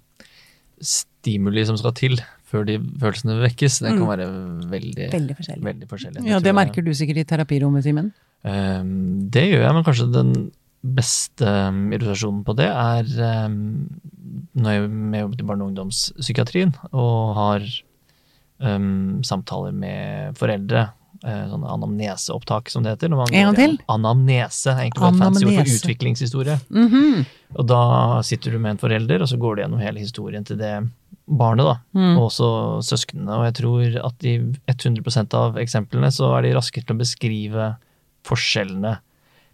[0.83, 2.17] stimuli som skal til
[2.53, 4.09] før de følelsene vekkes, det kan Mm.
[4.11, 4.27] være
[4.69, 5.63] veldig, Veldig forskjellig.
[5.65, 6.25] veldig forskjellig.
[6.27, 8.11] Ja, det jeg- merker du sikkert i terapirommet, Simen.
[8.43, 10.51] Um, det gjør jeg, men kanskje den
[10.83, 13.89] beste um, illustrasjonen på det er um,
[14.55, 17.61] når jeg er med jobbet i barne- og ungdomspsykiatrien og har
[18.59, 20.89] um, samtaler med foreldre.
[21.25, 23.09] Eh, sånne anamneseopptak, som det heter.
[23.09, 23.77] når man En gang til?
[23.87, 24.71] Anamnese.
[24.71, 26.57] er egentlig bare et fancy ord for utviklingshistorie.
[26.57, 26.89] utviklingshistorie.
[26.89, 27.25] -hmm.
[27.55, 30.57] Og da sitter du med en forelder, og så går du gjennom hele historien til
[30.57, 30.89] det
[31.27, 31.75] barnet, da.
[31.93, 32.17] Mm.
[32.17, 33.31] Og også søsknene.
[33.31, 37.75] Og jeg tror at i 100% av eksemplene så er de raskere til å beskrive
[38.27, 38.97] forskjellene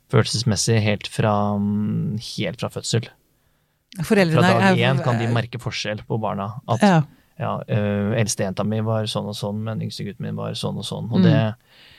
[0.09, 3.09] følelsesmessig helt fra, mm, helt fra fødsel.
[4.05, 6.61] Fra dag én kan de merke forskjell på barna.
[6.67, 7.01] At Ja.
[7.39, 11.09] Ja, øh, eldstejenta mi var sånn og sånn, men yngstegutten min var sånn og sånn.
[11.11, 11.23] Og Mm.
[11.23, 11.55] det,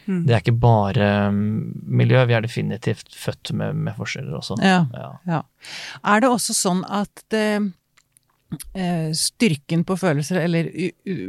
[0.08, 0.24] Mm.
[0.26, 4.56] det er ikke bare mm, miljø, vi er definitivt født med, med forskjeller også.
[4.64, 4.86] Ja.
[4.94, 5.10] Ja.
[5.26, 5.42] Ja.
[6.04, 7.72] Er det også sånn at det,
[9.16, 10.68] styrken på følelser, eller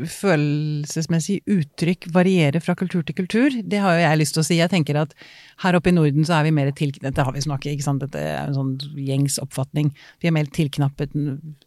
[0.09, 3.57] følelsesmessig uttrykk, varierer fra kultur til kultur?
[3.61, 4.57] Det har jo jeg lyst til å si.
[4.57, 5.13] Jeg tenker at
[5.61, 8.03] her oppe i Norden så er vi mer tilknappet Dette har vi snakket, ikke sant,
[8.03, 9.91] dette er en sånn gjengs oppfatning.
[10.21, 11.13] Vi er mer tilknappet.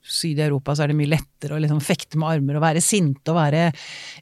[0.03, 2.83] Syd i Europa så er det mye lettere å liksom fekte med armer og være
[2.85, 3.69] sinte og være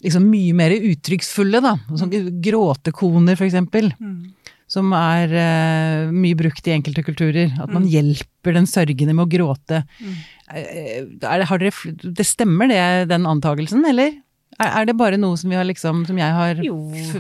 [0.05, 1.77] liksom mye mer uttrykksfulle, da.
[1.97, 2.13] Sånn
[2.45, 4.33] gråtekoner, for eksempel Mm.
[4.73, 7.53] Som er uh, mye brukt i enkelte kulturer.
[7.61, 9.83] At man hjelper den sørgende med å gråte.
[10.01, 10.19] Mm.
[10.53, 12.83] Eh, Er det, har dere, det stemmer det,
[13.13, 14.17] den antagelsen, eller?
[14.61, 16.61] Er, er det bare noe som, vi har liksom, som jeg har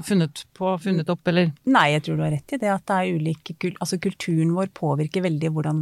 [0.04, 1.52] funnet på, funnet opp, eller?
[1.64, 4.68] Nei, jeg tror du har rett i det at det er ulike Altså kulturen vår
[4.76, 5.80] påvirker veldig hvordan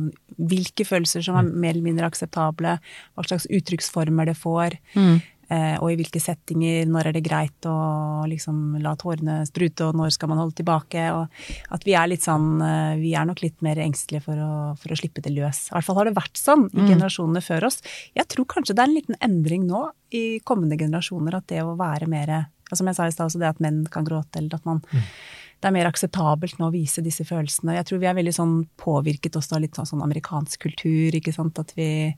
[0.50, 5.18] Hvilke følelser som er mer eller mindre akseptable, hva slags uttrykksformer det får, eh,
[5.82, 7.74] og i hvilke settinger, når er det greit å
[8.30, 12.26] liksom la tårene sprute, og når skal man holde tilbake, og at vi er litt
[12.26, 15.66] sånn eh, Vi er nok litt mer engstelige for å, for å slippe det løs.
[15.68, 17.80] I hvert fall har det vært sånn i generasjonene før oss.
[18.14, 21.76] Jeg tror kanskje det er en liten endring nå i kommende generasjoner, at det å
[21.78, 22.36] være mer
[22.70, 24.84] Som jeg sa i stad, også det at menn kan gråte, eller at man
[25.60, 27.74] det er mer akseptabelt nå å vise disse følelsene.
[27.76, 31.34] Jeg tror vi er veldig sånn påvirket også av litt sånn, sånn amerikansk kultur, ikke
[31.36, 31.58] sant.
[31.60, 32.08] At vi,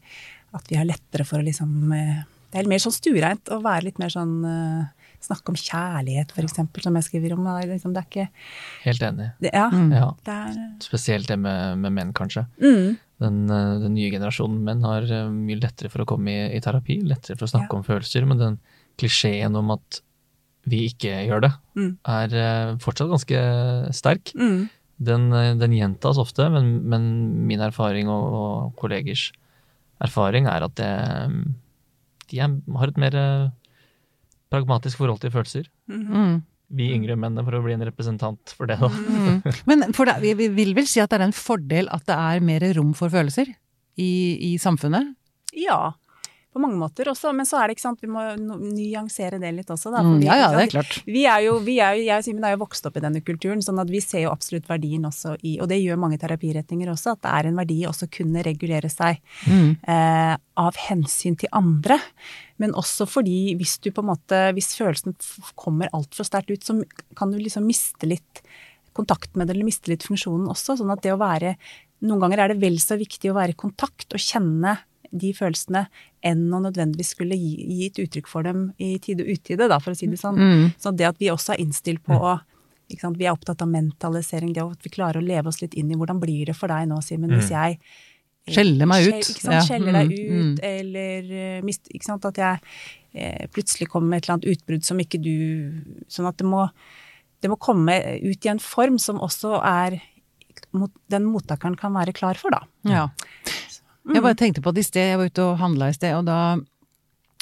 [0.55, 2.21] at vi har lettere for å liksom eh,
[2.53, 4.91] Det er mer sånn stuereint å være litt mer sånn eh,
[5.23, 7.45] Snakke om kjærlighet, eksempel, som jeg skriver om.
[7.47, 8.25] Det er, liksom, det er ikke
[8.83, 9.27] Helt enig.
[9.41, 9.69] det, Ja.
[9.71, 10.09] Ja.
[10.27, 12.43] Det er Spesielt det med, med menn, kanskje.
[12.59, 16.57] mm, Den, eh, den nye generasjonen menn har eh, mye lettere for å komme i,
[16.57, 17.79] i terapi, lettere for å snakke Ja.
[17.79, 18.59] om følelser, men den
[18.99, 20.01] klisjeen om at
[20.67, 21.97] vi ikke gjør det, Mm.
[22.05, 24.33] er eh, fortsatt ganske sterk.
[24.35, 24.69] mm,
[25.01, 29.31] Den, eh, den gjentas ofte, men, men min erfaring og, og kollegers
[30.03, 30.91] erfaring er at det,
[31.31, 31.55] mm,
[32.33, 33.51] de er, har et mer eh,
[34.53, 35.69] pragmatisk forhold til følelser.
[35.89, 36.41] Mm.
[36.73, 38.89] Vi yngre mennene, for å bli en representant for det, da.
[38.89, 39.43] Mm.
[39.69, 42.17] Men for det, vi vi vil vel si at det er en fordel at det
[42.17, 43.53] er mer rom for følelser
[44.01, 44.13] i,
[44.53, 45.13] i samfunnet?
[45.53, 45.93] Ja.
[46.53, 49.71] På mange måter også, men så er det ikke sant, vi må nyansere det litt
[49.73, 49.89] også.
[49.95, 50.97] Da, Mm, fordi, ja, ja, det er klart.
[51.07, 53.23] Vi er jo, vi er jo, jeg og Simen er jo vokst opp i denne
[53.25, 56.91] kulturen, sånn at vi ser jo absolutt verdien også i, og det gjør mange terapiretninger
[56.93, 59.79] også, at det er en verdi å også kunne regulere seg Mm.
[59.89, 61.99] eh, av hensyn til andre.
[62.59, 65.17] Men også fordi hvis du på en måte, hvis følelsen
[65.57, 66.85] kommer altfor sterkt ut, så
[67.17, 68.43] kan du liksom miste litt
[68.93, 70.77] kontakt med det, eller miste litt funksjonen også.
[70.77, 71.57] Sånn at det å være
[72.03, 74.73] Noen ganger er det vel så viktig å være i kontakt og kjenne
[75.13, 75.85] de følelsene
[76.23, 79.79] enn å nødvendigvis skulle gi, gi et uttrykk for dem i tide og utide, da,
[79.83, 80.39] for å si det sånn.
[80.39, 80.65] Mm.
[80.79, 82.39] Så det at vi også er innstilt på å
[82.93, 83.17] ikke sant?
[83.17, 85.97] Vi er opptatt av mentalisering, det at vi klarer å leve oss litt inn i
[85.97, 87.79] hvordan blir det for deg nå, Simen, hvis jeg
[88.43, 89.23] Skjeller meg ut.
[89.23, 89.53] Skjell-?
[89.55, 89.61] Ja.
[89.63, 92.25] Skjeller deg Mm, ut, eller eh, mist, ikke sant?
[92.27, 92.59] At jeg
[93.15, 95.31] eh, plutselig kommer med et eller annet utbrudd som ikke du
[96.11, 96.65] Sånn at det må,
[97.39, 100.01] det må komme ut i en form som også er
[100.75, 102.65] mot, den mottakeren kan være klar for, da.
[102.89, 103.07] Ja.
[104.09, 106.25] Jeg bare tenkte på det i sted, jeg var ute og handla i sted, og
[106.27, 106.39] da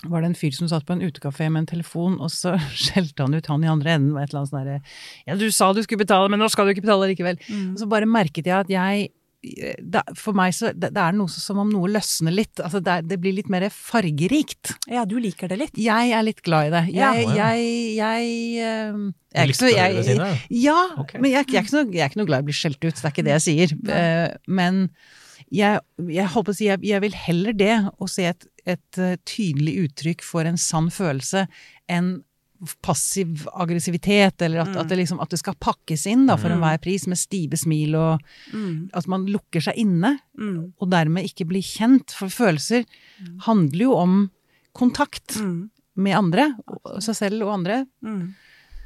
[0.08, 3.20] var det en fyr som satt på en utekafé med en telefon, og så skjelte
[3.24, 4.82] han ut han i andre enden med et eller annet sånn derre
[5.28, 7.40] Ja, du sa du skulle betale, men nå skal du ikke betale likevel.
[7.72, 11.28] Og så bare merket jeg at jeg det, For meg så det, det er noe
[11.32, 12.60] så- som om noe løsner litt.
[12.60, 14.74] Altså det, det blir litt mer fargerikt.
[14.92, 15.78] Ja, du liker det litt.
[15.80, 16.82] Jeg er litt glad i det.
[16.92, 17.36] Jeg, ja.
[17.38, 18.98] jeg, jeg, eh,
[19.32, 20.44] jeg er ikke så- jeg-.
[20.60, 20.76] Ja,
[21.16, 22.84] men jeg, jeg, er ikke noe, jeg er ikke noe glad i å bli skjelt
[22.84, 23.72] ut, det er ikke det jeg sier.
[23.96, 24.82] Eh, Men
[25.50, 29.16] jeg, jeg på å si, jeg, jeg vil heller det, å se et, et eh,
[29.26, 31.46] tydelig uttrykk for en sann følelse,
[31.90, 32.20] enn
[32.84, 36.76] passiv aggressivitet, eller at, at, det liksom, at det skal pakkes inn da, for enhver
[36.84, 38.20] pris, med stive smil, og
[38.52, 38.90] Mm.
[38.92, 40.72] at man lukker seg inne, Mm.
[40.78, 42.12] og dermed ikke blir kjent.
[42.12, 42.84] For følelser
[43.46, 44.30] handler jo om
[44.76, 45.70] kontakt Mm.
[45.96, 46.50] med andre,
[47.00, 47.86] seg selv og andre.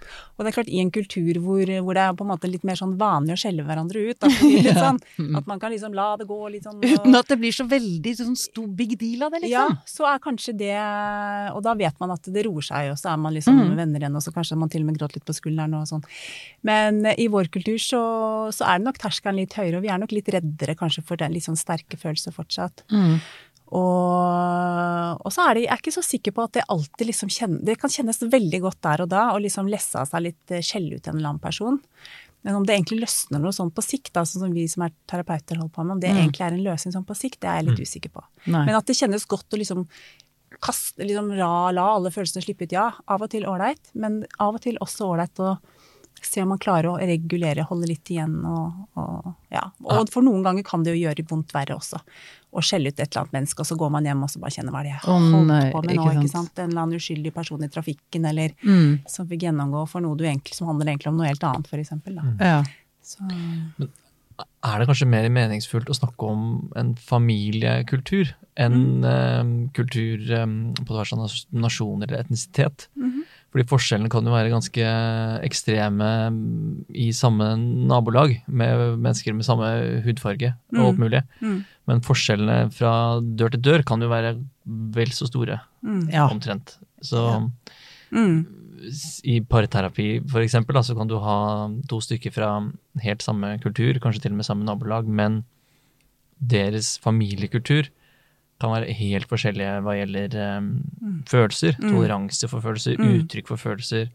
[0.04, 0.30] Mm.
[0.36, 2.64] Og det er klart, i en kultur hvor, hvor det er på en måte litt
[2.68, 4.28] mer sånn vanlig å skjelle hverandre ut, da,
[4.68, 5.00] litt sånn,
[5.40, 7.66] at man kan liksom la det gå litt sånn og, Uten at det blir så
[7.70, 9.78] veldig sånn stor big deal av det, Ja, liksom.
[9.96, 10.74] så er kanskje det
[11.54, 13.76] Og da vet man at det roer seg, og så er man liksom Mm.
[13.78, 16.02] venner igjen, og så kanskje man til og med gråter litt på skulderen og sånn.
[16.66, 18.00] Men eh, i vår kultur så,
[18.52, 21.16] så er det nok terskelen litt høyere, og vi er nok litt reddere kanskje for
[21.20, 22.82] den litt sånn sterke følelsen fortsatt.
[22.92, 23.20] Mm.
[23.72, 27.30] Og, og så er det, jeg er ikke så sikker på at det alltid liksom
[27.32, 30.42] kjennes Det kan kjennes veldig godt der og da, å liksom lesse av seg litt,
[30.50, 31.80] skjell skjelle ut en eller annen person.
[32.44, 34.92] Men om det egentlig løsner noe sånn på sikt, da, sånn som vi som er
[35.08, 36.18] terapeuter holder på med, om det Mm.
[36.26, 38.24] egentlig er en løsning sånn på sikt, det er jeg litt usikker på.
[38.46, 38.66] Nei.
[38.66, 39.86] Men at det kjennes godt å liksom
[40.60, 42.92] kaste, liksom ra, la alle følelsene slippe ut, ja.
[43.08, 45.56] Av og til ålreit, men av og til også ålreit å
[46.26, 49.62] se om man klarer å regulere, holde litt igjen og, og ja.
[49.84, 52.00] Og for noen ganger kan det jo gjøre vondt verre også.
[52.54, 54.54] Å skjelle ut et eller annet menneske, og så går man hjem og så bare
[54.54, 56.58] kjenner hva er det jeg har holdt på med nå, ikke sant.
[56.62, 59.00] En eller annen uskyldig person i trafikken, eller Mm.
[59.10, 61.82] som fikk gjennomgå for noe du egentlig, som handler egentlig om noe helt annet, for
[61.82, 62.18] eksempel.
[62.40, 62.62] Ja.
[63.02, 63.20] Så,
[64.64, 69.04] Er det kanskje mer meningsfullt å snakke om en familiekultur enn Mm.
[69.04, 72.88] uh, kultur um, på tvers av nas- nasjoner eller etnisitet?
[72.96, 73.22] Mhm.
[73.54, 74.86] Fordi forskjellene kan jo være ganske
[75.46, 77.52] ekstreme mm, i samme
[77.86, 79.68] nabolag, med mennesker med samme
[80.02, 81.20] hudfarge og alt mulig.
[81.38, 84.34] mm, Men forskjellene fra dør til dør kan jo være
[84.98, 86.26] vel så store, mm, ja.
[86.26, 86.74] omtrent.
[86.98, 87.22] Så
[88.10, 88.42] mm,
[89.22, 91.38] i parterapi for eksempel, da, så kan du ha
[91.86, 92.56] to stykker fra
[93.06, 95.44] helt samme kultur, kanskje til og med samme nabolag, men
[96.42, 97.86] deres familiekultur
[98.64, 100.68] kan være helt forskjellige hva gjelder eh,
[101.30, 101.76] følelser.
[101.78, 101.90] Mm.
[101.92, 103.10] Toleranse for følelser, Mm.
[103.22, 104.08] uttrykk for følelser.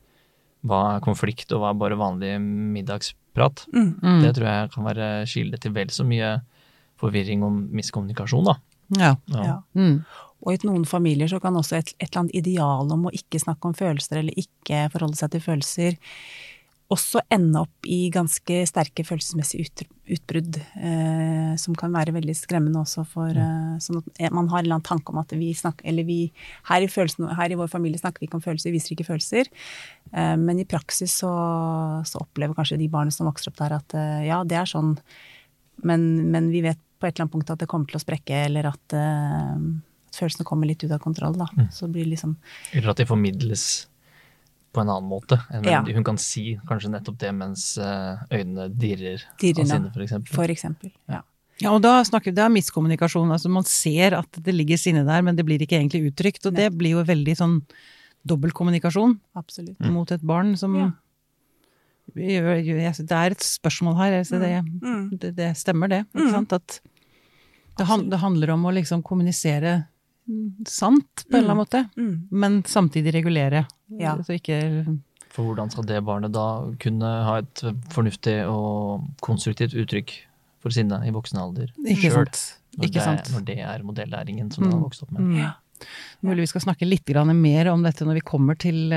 [0.66, 2.34] Hva er konflikt, og hva er bare vanlig
[2.76, 3.66] middagsprat.
[3.74, 4.22] mm, Mm.
[4.26, 6.42] Det tror jeg kan være kilde til vel så mye
[7.00, 8.58] forvirring og miskommunikasjon, da.
[8.98, 9.16] Ja.
[9.32, 9.44] Ja.
[9.46, 9.58] ja.
[9.76, 10.04] Mm.
[10.44, 13.40] Og i noen familier så kan også et, et eller annet ideal om å ikke
[13.40, 15.98] snakke om følelser eller ikke forholde seg til følelser,
[16.89, 23.04] også ende opp i ganske sterke følelsesmessige utbrudd, eh, som kan være veldig skremmende også
[23.06, 26.08] for eh, Sånn at man har en eller annen tanke om at vi snakker Eller
[26.08, 26.17] vi
[26.71, 29.06] her i, følelsen, her i vår familie snakker vi ikke om følelser, vi viser ikke
[29.12, 29.52] følelser.
[30.13, 31.34] Eh, men i praksis så,
[32.10, 34.95] så opplever kanskje de barna som vokser opp der at eh, ja, det er sånn,
[35.86, 38.41] men, men vi vet på et eller annet punkt at det kommer til å sprekke,
[38.49, 39.54] eller at, eh,
[40.10, 41.38] at følelsene kommer litt ut av kontroll.
[41.38, 41.69] Da.
[41.69, 42.34] Så blir liksom
[42.73, 43.86] Eller at de formidles
[44.73, 45.39] på en annen måte.
[45.51, 45.82] enn Ja.
[45.84, 50.34] Hun kan si kanskje nettopp det mens eh, øynene dirrer Dirrer, av sinne, for eksempel.
[50.36, 50.91] For eksempel.
[51.10, 51.21] Ja.
[51.62, 53.32] Ja, og da snakker vi, det er miskommunikasjon.
[53.36, 56.45] Altså man ser at det ligger sinne der, men det blir ikke egentlig uttrykt.
[56.47, 57.58] Og det blir jo veldig sånn
[58.25, 59.79] dobbeltkommunikasjon Absolutt.
[59.91, 60.91] mot et barn som Ja.
[62.15, 64.23] Det er et spørsmål her.
[64.23, 65.10] Så det, Mm.
[65.19, 66.05] det, det stemmer, det.
[66.15, 66.32] Ikke Mm.
[66.32, 66.53] sant?
[66.53, 66.79] At
[67.77, 69.88] det, det handler om å liksom kommunisere mm,
[70.68, 71.82] sant, på en eller annen måte.
[71.98, 72.28] Mm.
[72.32, 73.65] Men samtidig regulere.
[74.00, 74.15] Ja.
[74.24, 74.60] Så ikke
[75.30, 76.46] For hvordan skal det barnet da
[76.82, 77.63] kunne ha et
[77.94, 80.13] fornuftig og konstruktivt uttrykk
[80.60, 82.39] for sinne i voksen alder Ikke selv, sant.
[82.78, 83.30] Når, Ikke det, sant.
[83.34, 85.22] når det er modellæringen som den har vokst opp med.
[85.22, 85.36] Mm.
[85.39, 85.52] Ja.
[86.22, 88.94] Mulig vi skal snakke litt mer om dette når vi kommer til,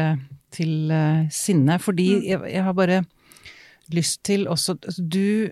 [0.50, 1.78] til eh, sinne.
[1.78, 2.24] Fordi Mm.
[2.26, 3.04] jeg, jeg har bare
[3.92, 5.50] lyst til også altså, Du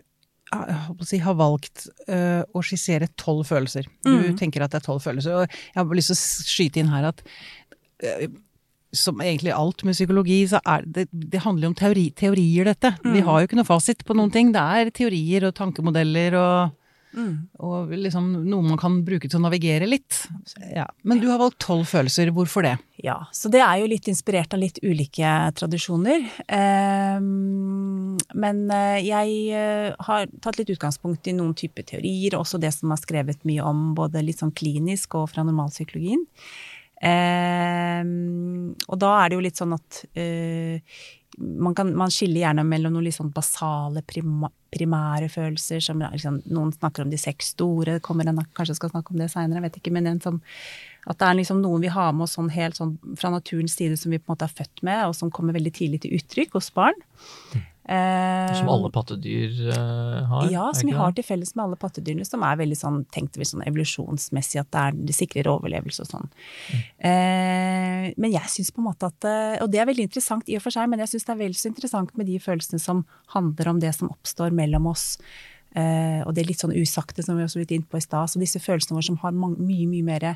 [0.53, 3.87] å si, har valgt uh, å skissere tolv følelser.
[4.05, 4.37] Du Mm.
[4.37, 5.33] tenker at det er tolv følelser.
[5.43, 7.23] Og jeg har bare lyst til å skyte inn her at
[8.03, 8.27] uh,
[8.93, 12.91] som egentlig alt med psykologi, så er det, det handler jo om teori, teorier, dette.
[13.05, 13.25] Vi Mm.
[13.29, 14.51] har jo ikke noe fasit på noen ting.
[14.53, 16.73] Det er teorier og tankemodeller og
[17.11, 17.49] Mm.
[17.59, 20.23] og liksom noe man kan bruke til å navigere litt.
[20.71, 20.87] Ja.
[21.03, 22.77] Men du har valgt tolv følelser, hvorfor det?
[23.03, 26.27] Ja, så det er jo litt inspirert av litt ulike tradisjoner.
[26.53, 32.75] Ehm, men eh, jeg eh, har tatt litt utgangspunkt i noen typer teorier, også det
[32.77, 36.27] som er skrevet mye om både litt sånn klinisk og fra normalpsykologien.
[37.01, 40.85] Ehm, og da er det jo litt sånn at eh,
[41.41, 46.41] man, kan, man skiller gjerne mellom noen litt sånn basale, prima, primære følelser, som liksom,
[46.53, 49.81] noen snakker om de seks store, kommer en kanskje skal snakke om det seinere, vet
[49.81, 50.41] ikke, men en som
[51.09, 53.97] at det er liksom noen vi har med oss sånn helt sånn fra naturens side
[53.97, 56.59] som vi på en måte er født med, og som kommer veldig tidlig til uttrykk
[56.59, 56.99] hos barn.
[57.57, 57.70] Eh,
[58.55, 60.51] Som alle pattedyr eh, har?
[60.53, 63.65] ja, som vi har til felles med alle pattedyrene, som er veldig sånn, tenkt sånn
[63.67, 66.29] evolusjonsmessig, at det, er, det sikrer overlevelse og sånn.
[66.99, 70.59] Eh, men jeg syns på en måte at eh, Og det er veldig interessant i
[70.59, 73.07] og for seg, men jeg syns det er vel så interessant med de følelsene som
[73.35, 75.17] handler om det som oppstår mellom oss.
[75.79, 78.31] Eh, og det er litt sånn usagte, som vi også litt inn på i stad.
[78.31, 80.27] Så disse følelsene våre som har mange, mye, mye mer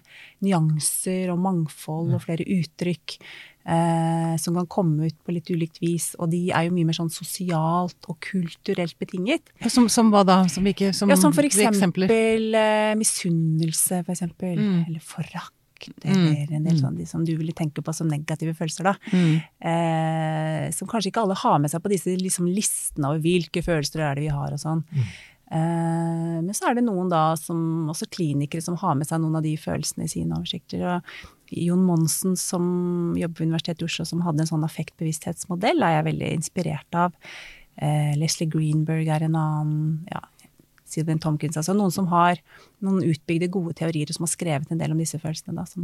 [0.44, 3.18] nyanser og mangfold og flere uttrykk.
[3.64, 6.10] Eh, som kan komme ut på litt ulikt vis.
[6.20, 9.48] Og de er jo mye mer sånn sosialt og kulturelt betinget.
[9.72, 10.42] Som, som hva da?
[10.52, 14.58] Som ikke som, Ja, som for eksempel eh, misunnelse, for eksempel.
[14.60, 14.80] Mm.
[14.88, 15.52] Eller forakt.
[16.04, 18.94] eller en del sånn de som du ville tenke på som negative følelser, da.
[19.12, 19.34] Mm.
[19.70, 24.04] Eh, som kanskje ikke alle har med seg på disse liksom, listene over hvilke følelser
[24.04, 24.84] er det vi har og sånn.
[25.54, 27.58] Eh, men så er det noen da, som,
[27.92, 30.84] også klinikere, som har med seg noen av de følelsene i sine oversikter.
[30.88, 35.98] Og Jon Monsen, som jobber ved Universitetet i Oslo, som hadde en sånn affektbevissthetsmodell, er
[36.00, 37.12] jeg veldig inspirert av.
[37.76, 40.06] Eh, Leslie Greenberg er en annen.
[40.10, 40.20] ja,
[40.94, 42.36] Sylvain Tomkins, altså Noen som har
[42.84, 45.54] noen utbygde, gode teorier, og som har skrevet en del om disse følelsene.
[45.56, 45.82] Da, som,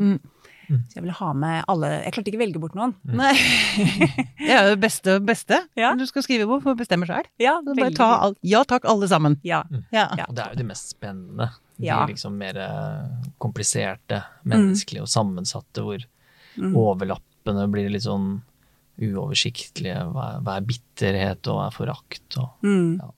[0.70, 0.84] Mm.
[0.86, 2.92] Så jeg vil ha med alle Jeg klarte ikke å velge bort noen.
[3.02, 3.32] Nei.
[4.38, 5.94] Det er jo det beste beste Ja.
[5.98, 7.26] du skal skrive på, for å bestemme sjøl.
[7.42, 9.40] Ja, Bare ta all, ja takk, alle sammen.
[9.42, 9.64] Ja.
[9.68, 9.82] Mm.
[9.90, 10.06] Ja.
[10.28, 11.48] Og det er jo det mest spennende.
[11.80, 12.04] De Ja.
[12.06, 16.04] liksom mer eh, kompliserte, menneskelige og sammensatte, hvor
[16.58, 16.74] Mm.
[16.76, 18.42] overlappene blir litt sånn
[19.00, 20.02] uoversiktlige.
[20.12, 22.36] Hva er, hva er bitterhet, og hva er forakt?
[22.38, 22.98] Og, Mm.
[23.00, 23.10] ja.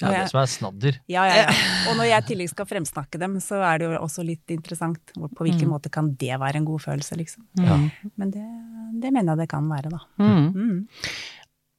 [0.00, 0.96] Det er det som er snadder.
[1.06, 1.48] Ja, ja, ja.
[1.90, 4.98] Og når jeg i tillegg skal fremsnakke dem, så er det jo også litt interessant.
[5.14, 7.44] På hvilken måte kan det være en god følelse, liksom.
[7.60, 7.76] Ja.
[8.16, 8.42] Men det,
[9.00, 10.00] det mener jeg det kan være, da.
[10.18, 10.54] Mm.
[10.56, 10.88] Mm.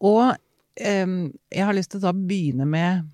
[0.02, 3.10] Og um, jeg har lyst til å da begynne med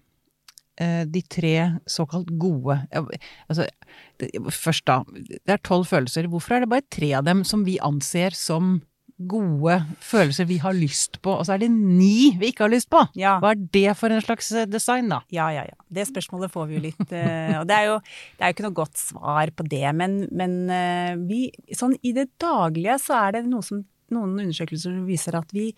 [0.80, 1.54] de tre
[1.92, 3.66] såkalt gode altså,
[4.52, 5.02] Først, da.
[5.20, 6.28] Det er tolv følelser.
[6.32, 8.78] Hvorfor er det bare tre av dem som vi anser som
[9.20, 12.88] gode følelser vi har lyst på, og så er det ni vi ikke har lyst
[12.92, 13.02] på?
[13.20, 13.34] Ja.
[13.44, 15.20] Hva er det for en slags eh, design, da?
[15.36, 15.76] Ja, ja, ja.
[15.92, 17.04] Det spørsmålet får vi jo litt.
[17.12, 17.98] eh, Og det er jo,
[18.38, 21.42] det er jo ikke noe godt svar på det, men, men eh, vi,
[21.76, 23.84] sånn i det daglige så er det noe som,
[24.16, 25.74] noen undersøkelser som viser at vi,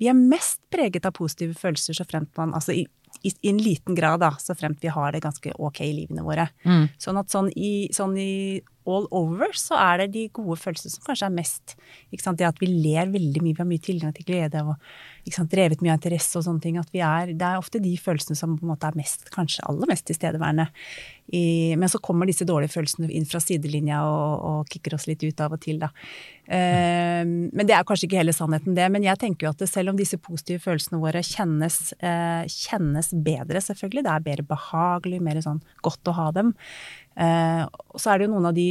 [0.00, 2.82] vi er mest preget av positive følelser så fremt man Altså i,
[3.22, 6.24] i, i en liten grad, da, så fremt vi har det ganske ok i livene
[6.24, 6.48] våre.
[6.64, 6.88] Mm.
[6.98, 8.60] Sånn at sånn i, sånn i
[8.96, 11.76] all over så er det de gode følelsene som kanskje er mest.
[12.10, 12.40] Ikke sant?
[12.40, 14.76] Det at vi ler veldig mye, vi har mye tilgang til glede og
[15.30, 15.50] sant?
[15.50, 16.78] drevet mye av interesse og sånne ting.
[16.80, 19.64] At vi er, det er ofte de følelsene som på en måte er mest, kanskje
[19.70, 20.68] aller mest tilstedeværende.
[21.30, 25.22] I, men så kommer disse dårlige følelsene inn fra sidelinja og, og kicker oss litt
[25.22, 25.92] ut av og til, da.
[26.50, 28.88] Eh, men det er kanskje ikke hele sannheten, det.
[28.90, 33.12] Men jeg tenker jo at det, selv om disse positive følelsene våre kjennes, eh, kjennes
[33.14, 36.54] bedre, selvfølgelig, det er bedre behagelig, mer sånn godt å ha dem,
[37.16, 37.62] eh,
[37.96, 38.68] så er det jo noen av de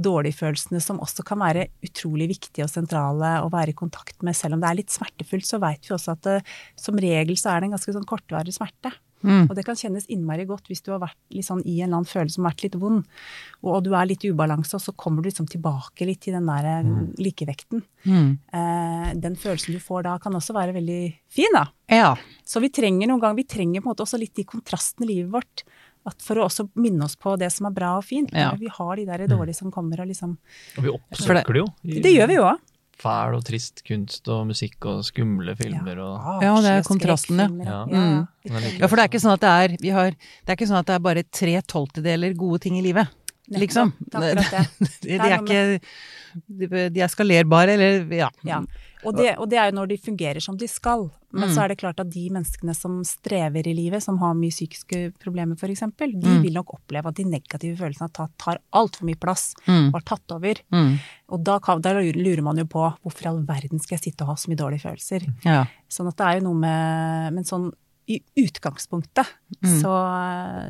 [0.00, 4.36] dårlige følelsene som også kan være utrolig viktige og sentrale å være i kontakt med.
[4.36, 6.40] Selv om det er litt smertefullt, så vet vi også at det,
[6.80, 8.94] som regel så er det en ganske sånn kortvarig smerte.
[9.20, 9.50] Mm.
[9.50, 12.08] Og det kan kjennes innmari godt hvis du har vært sånn i en eller annen
[12.08, 13.02] følelse som har vært litt vond,
[13.60, 16.38] og, og du er litt i ubalanse, og så kommer du liksom tilbake litt til
[16.38, 17.02] den der mm.
[17.20, 17.84] likevekten.
[18.08, 18.30] Mm.
[18.56, 21.02] Eh, den følelsen du får da, kan også være veldig
[21.36, 21.66] fin, da.
[21.92, 22.14] Ja.
[22.48, 25.12] Så vi trenger noen gang, vi trenger på en måte også litt de kontrastene i
[25.12, 25.66] livet vårt.
[26.08, 28.32] At for å også minne oss på det som er bra og fint.
[28.32, 28.54] Ja.
[28.56, 30.36] Vi har de der dårlige som kommer og liksom
[30.78, 31.68] Og vi oppsøker det jo.
[31.84, 32.66] i Det gjør vi jo òg.
[33.00, 37.54] Fæl og trist kunst og musikk og skumle filmer og Ja, det er kontrasten, ja.
[37.64, 37.78] Ja.
[37.88, 38.26] Mm.
[38.44, 40.82] Ja, for det er ikke sånn at det er vi har, Det er ikke sånn
[40.82, 43.08] at det er bare tre tolvtedeler gode ting i livet.
[43.50, 43.92] Liksom.
[43.98, 44.66] Det det.
[45.02, 45.80] De, er ikke
[46.46, 48.28] de, de er skalerbare, eller ja.
[49.04, 51.10] Og det, og det er jo når de fungerer som de skal.
[51.32, 51.54] Men Mm.
[51.54, 55.12] så er det klart at de menneskene som strever i livet, som har mye psykiske
[55.22, 56.42] problemer f.eks., de Mm.
[56.42, 59.88] vil nok oppleve at de negative følelsene tar, tar altfor mye plass Mm.
[59.88, 60.54] og har tatt over.
[60.72, 60.98] Mm.
[61.30, 64.22] Og da, kan, da lurer man jo på hvorfor i all verden skal jeg sitte
[64.22, 65.26] og ha så mye dårlige følelser.
[65.44, 65.64] ja.
[65.88, 67.72] Sånn at det er jo noe med Men sånn
[68.10, 69.80] i utgangspunktet Mm.
[69.82, 69.90] så,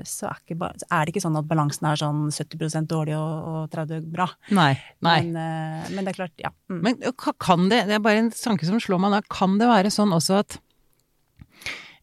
[0.09, 0.57] så er, ikke,
[0.89, 4.25] er det ikke sånn at balansen er sånn 70 dårlig og, og 30 bra.
[4.57, 4.73] Nei.
[5.05, 5.19] Nei.
[5.29, 6.51] Men, eh, men det er klart, ja.
[6.73, 6.81] Mm.
[6.87, 6.97] Men
[7.45, 10.17] kan det, det er bare en tanke som slår meg da, kan det være sånn
[10.17, 10.57] også at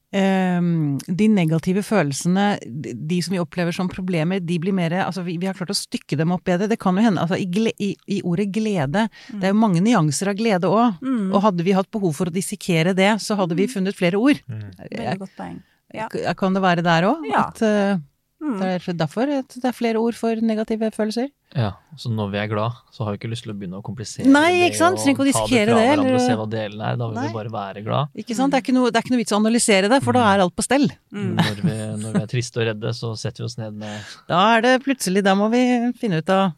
[0.08, 5.50] de negative følelsene, de, som vi opplever som problemer, de blir mer Altså, vi, vi
[5.50, 6.70] har klart å stykke dem opp bedre.
[6.72, 9.84] Det kan jo hende Altså, i, gle, i, i ordet glede, det er jo mange
[9.84, 11.02] nyanser av glede òg.
[11.04, 11.34] Mm.
[11.34, 14.40] Og hadde vi hatt behov for å dissekere det, så hadde vi funnet flere ord.
[14.48, 15.60] Veldig godt poeng.
[15.96, 16.08] Ja.
[16.40, 17.28] Kan det være der òg?
[17.28, 17.48] Ja.
[17.48, 18.00] At eh,
[18.38, 18.60] Mm.
[18.62, 21.32] det er derfor det er flere ord for negative følelser?
[21.58, 23.84] Ja, så når vi er glad, så har vi ikke lyst til å begynne å
[23.86, 25.00] komplisere Nei, ikke sant?
[25.02, 27.00] det og ta det fra det, hverandre og se hva delen er.
[27.00, 27.28] Da vil Nei.
[27.30, 28.12] vi bare være glad.
[28.14, 28.52] Ikke sant?
[28.54, 30.44] Det er ikke noe, det er ikke noe vits å analysere det, for da er
[30.44, 30.86] alt på stell.
[31.16, 31.32] Mm.
[31.40, 34.44] Når, vi, når vi er triste og redde, så setter vi oss ned med Da
[34.58, 35.64] er det plutselig, da må vi
[35.98, 36.52] finne ut av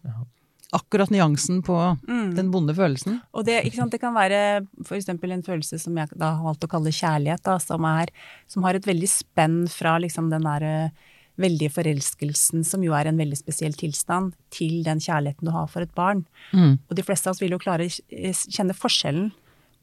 [0.76, 1.76] akkurat nyansen på
[2.08, 2.36] Mm.
[2.36, 3.22] den vonde følelsen.
[3.34, 6.44] Og det, ikke sant, det kan være for eksempel en følelse som jeg da har
[6.44, 8.10] valgt å kalle kjærlighet, da, som, er,
[8.48, 10.90] som har et veldig spenn fra liksom den der eh,
[11.40, 15.82] veldige forelskelsen, som jo er en veldig spesiell tilstand, til den kjærligheten du har for
[15.86, 16.26] et barn.
[16.54, 16.76] Mm.
[16.90, 17.90] Og de fleste av oss vil jo klare å
[18.52, 19.32] kjenne forskjellen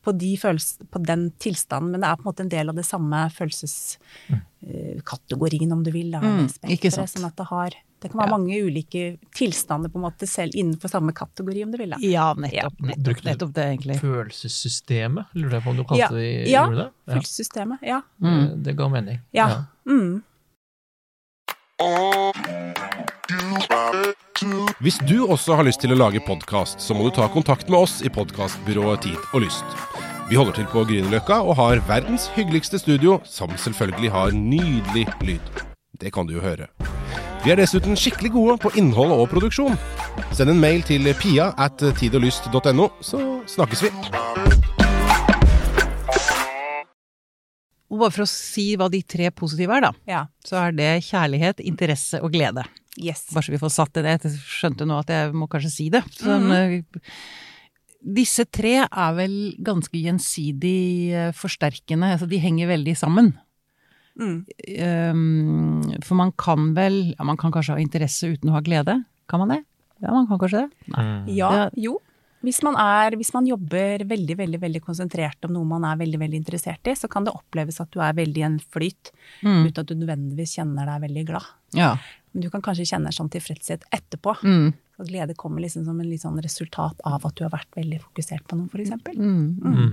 [0.07, 2.76] på, de følels- på den tilstanden, men det er på en måte en del av
[2.78, 7.09] det samme følelseskategorien, om du vil, da, Mm, ikke sant.
[7.11, 8.36] sånn at det har det kan være Ja.
[8.36, 11.88] mange ulike tilstander på en måte selv innenfor samme kategori, om du vil.
[11.90, 11.96] da.
[11.98, 12.78] Ja, nettopp.
[12.78, 14.00] Nettopp, Brukte nettopp det, egentlig.
[14.00, 16.09] følelsessystemet, lurer jeg på om du kalte Ja.
[16.11, 16.46] det?
[16.48, 16.70] Ja.
[16.70, 16.88] Ja.
[17.09, 18.02] Følelsessystemet, ja.
[18.20, 18.62] Mm.
[18.62, 19.20] Det, ga mening.
[19.32, 19.64] Ja.
[19.88, 20.22] Mm.
[24.81, 27.83] Hvis du også har lyst til å lage podkast, så må du ta kontakt med
[27.85, 29.64] oss i podkastbyrået Tid og Lyst.
[30.31, 35.53] Vi holder til på Grünerløkka og har verdens hyggeligste studio, som selvfølgelig har nydelig lyd.
[36.01, 36.70] Det kan du jo høre.
[37.45, 39.77] Vi er dessuten skikkelig gode på innhold og produksjon.
[40.33, 43.20] Send en mail til pia at tidoglyst.no, så
[43.53, 43.93] snakkes vi.
[47.91, 50.24] Og bare for å si hva de tre positive er, da, Ja.
[50.45, 52.64] så er det kjærlighet, interesse og glede.
[52.99, 53.26] Yes.
[53.32, 54.22] Bare så vi får satt det ned.
[54.24, 56.03] Jeg skjønte nå at jeg må kanskje si det.
[56.16, 56.82] Sånn, eh,
[58.07, 63.32] disse tre er vel ganske gjensidig eh, forsterkende, altså de henger veldig sammen.
[64.16, 64.47] Mm.
[64.80, 68.95] Um, for man kan vel Ja, man kan kanskje ha interesse uten å ha glede?
[69.28, 69.59] Kan man det?
[70.01, 70.70] Ja, man kan kanskje det.
[70.97, 71.26] Mm.
[71.37, 71.70] Ja, Ja.
[71.76, 71.99] jo.
[72.47, 76.20] Hvis man, er, hvis man jobber veldig veldig, veldig konsentrert om noe man er veldig
[76.22, 79.11] veldig interessert i, så kan det oppleves at du er veldig i en flyt,
[79.42, 79.66] Mm.
[79.66, 81.47] uten at du nødvendigvis kjenner deg veldig glad.
[81.74, 81.97] Ja.
[82.32, 84.36] Men du kan kanskje kjenne sånn tilfredshet etterpå.
[84.47, 84.72] Mm.
[84.97, 87.99] Og glede kommer liksom som en litt sånn resultat av at du har vært veldig
[88.07, 88.94] fokusert på noe, f.eks.
[89.18, 89.61] Mm.
[89.61, 89.90] Mm.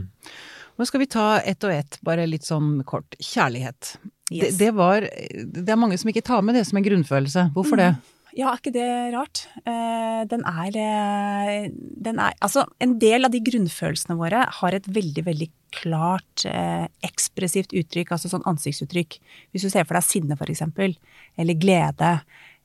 [0.78, 3.18] Nå skal vi ta ett og ett, bare litt sånn kort.
[3.20, 3.98] Kjærlighet.
[4.32, 4.54] Yes.
[4.56, 7.50] Det, det var Det er mange som ikke tar med det som en grunnfølelse.
[7.54, 7.92] Hvorfor det?
[8.34, 9.44] Ja, er ikke det rart?
[9.62, 14.88] Eh, den er eh, Den er Altså, en del av de grunnfølelsene våre har et
[14.90, 19.20] veldig, veldig klart eh, ekspressivt uttrykk, altså sånn ansiktsuttrykk.
[19.54, 20.98] Hvis du ser for deg sinne, eksempel,
[21.38, 22.12] eller glede,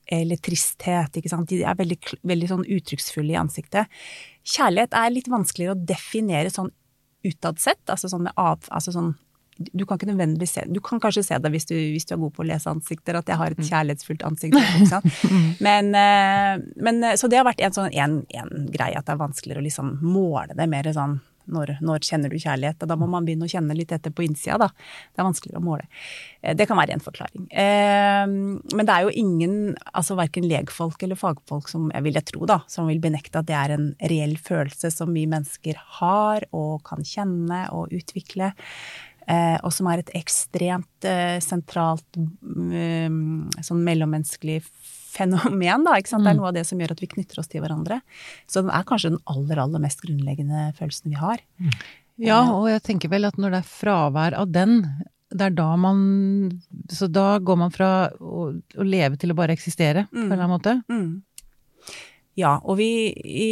[0.09, 1.49] eller tristhet, ikke sant.
[1.49, 3.89] De er veldig, veldig sånn uttrykksfulle i ansiktet.
[4.49, 6.73] Kjærlighet er litt vanskeligere å definere sånn
[7.25, 8.65] utad sett, altså sånn med av...
[8.73, 9.13] Altså sånn
[9.59, 12.21] du kan ikke nødvendigvis se Du kan kanskje se det hvis du, hvis du er
[12.21, 14.55] god på å lese ansikter, at jeg har et kjærlighetsfullt ansikt.
[15.65, 19.15] Men, eh, men, eh, så det har vært en sånn en, en greie at det
[19.15, 22.77] er vanskeligere å liksom måle det mer sånn når, når kjenner du kjærlighet?
[22.83, 24.67] Og da må man begynne å kjenne litt etter på innsida, da.
[24.69, 25.87] Det er vanskeligere å måle.
[26.41, 27.47] Eh, Det kan være en forklaring.
[27.49, 29.55] Men det er jo ingen,
[29.91, 33.49] altså verken legfolk eller fagfolk som, jeg vil jeg tro, da, som vil benekte at
[33.49, 38.53] det er en reell følelse som vi mennesker har og kan kjenne og utvikle.
[39.29, 44.63] Eh, og som er et ekstremt eh, sentralt mm, sånn mellommenneskelig
[45.09, 45.97] fenomen, da.
[45.99, 46.25] Ikke sant?
[46.25, 47.99] Det er noe av det som gjør at vi knytter oss til hverandre.
[48.49, 51.43] Så den er kanskje den aller, aller mest grunnleggende følelsen vi har.
[52.19, 54.81] Ja, og jeg tenker vel at når det er fravær av den,
[55.29, 55.99] det er da man
[56.89, 60.41] Så da går man fra å, å leve til å bare eksistere, på en eller
[60.41, 60.73] annen måte.
[62.39, 63.49] Ja, og vi i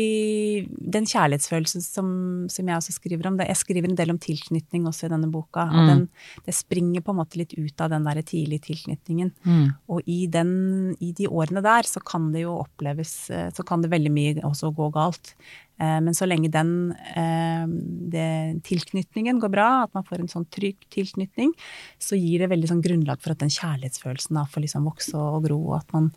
[0.67, 2.09] Den kjærlighetsfølelsen som,
[2.51, 5.29] som jeg også skriver om, det, jeg skriver en del om tilknytning også i denne
[5.33, 5.67] boka.
[5.67, 5.87] og Mm.
[5.91, 6.09] den,
[6.45, 9.31] Det springer på en måte litt ut av den der tidlige tilknytningen.
[9.45, 9.67] Mm.
[9.89, 13.81] Og i, den, i de årene der så kan det jo oppleves eh, Så kan
[13.81, 15.35] det veldig mye også gå galt.
[15.79, 20.47] Eh, Men så lenge den eh, det, tilknytningen går bra, at man får en sånn
[20.49, 21.51] trygg tilknytning,
[21.99, 25.45] så gir det veldig sånn grunnlag for at den kjærlighetsfølelsen da får liksom vokse og
[25.45, 26.11] gro, og at man,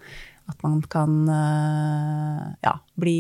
[0.51, 3.17] at man kan eh, ja, bli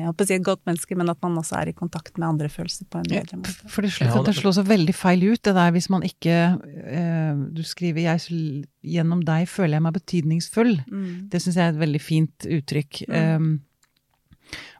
[0.00, 2.28] jeg håper å si et godt menneske, men at man også er i kontakt med
[2.28, 3.70] andre følelser på en bedre måte.
[3.70, 7.40] For det, slår, det slår så veldig feil ut, det der hvis man ikke eh,
[7.56, 8.38] Du skriver jeg,
[8.80, 10.78] 'gjennom deg føler jeg meg betydningsfull'.
[10.86, 11.10] Mm.
[11.32, 13.02] Det syns jeg er et veldig fint uttrykk.
[13.10, 13.50] Um,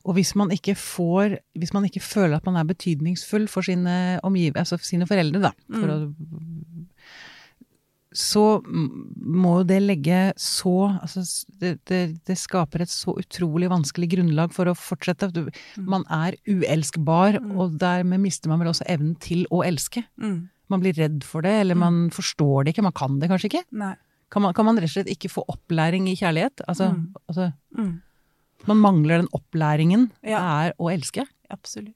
[0.09, 4.19] og hvis man ikke får Hvis man ikke føler at man er betydningsfull for sine
[4.27, 4.57] omgiv...
[4.57, 5.53] Altså sine foreldre, da.
[5.69, 5.99] For å,
[8.13, 11.23] så må jo det legge så Altså
[11.61, 15.29] det, det, det skaper et så utrolig vanskelig grunnlag for å fortsette.
[15.33, 15.45] Du,
[15.79, 20.03] man er uelskbar, og dermed mister man vel også evnen til å elske.
[20.21, 20.49] Mm.
[20.71, 22.83] Man blir redd for det, eller man forstår det ikke.
[22.87, 23.65] Man kan det kanskje ikke.
[24.31, 26.63] Kan man, kan man rett og slett ikke få opplæring i kjærlighet?
[26.71, 27.15] Altså, Mm.
[27.29, 28.01] altså Mm.
[28.67, 31.25] man mangler den opplæringen det er å elske.
[31.51, 31.95] Absolutt.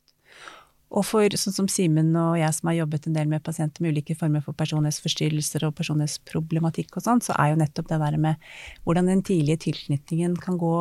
[0.91, 3.95] Og for sånn som Simen og jeg som har jobbet en del med pasienter med
[3.97, 8.37] ulike former for personlighetsforstyrrelser og personlighetsproblematikk og sånn, så er jo nettopp det der med
[8.85, 10.74] hvordan den tidlige tilknytningen kan gå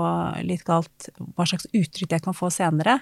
[0.45, 2.99] litt galt, hva slags uttrykk jeg kan få senere.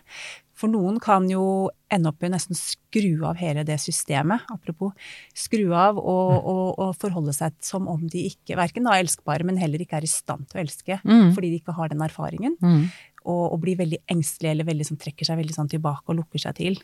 [0.61, 4.91] For noen kan jo ende opp i å nesten skru av hele det systemet, apropos.
[5.33, 9.57] Skru av og, og, og forholde seg som om de ikke, verken er elskbare, men
[9.57, 11.31] heller ikke er i stand til å elske, Mm.
[11.33, 12.83] fordi de ikke har den erfaringen Mm.
[13.26, 16.41] Og, og blir veldig engstelig eller veldig, sånn, trekker seg veldig sånn tilbake og lukker
[16.41, 16.82] seg til.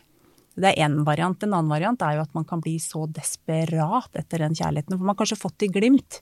[0.58, 1.42] Det er én variant.
[1.42, 4.96] En annen variant er jo at man kan bli så desperat etter den kjærligheten.
[4.96, 6.18] For man har kanskje fått det i glimt,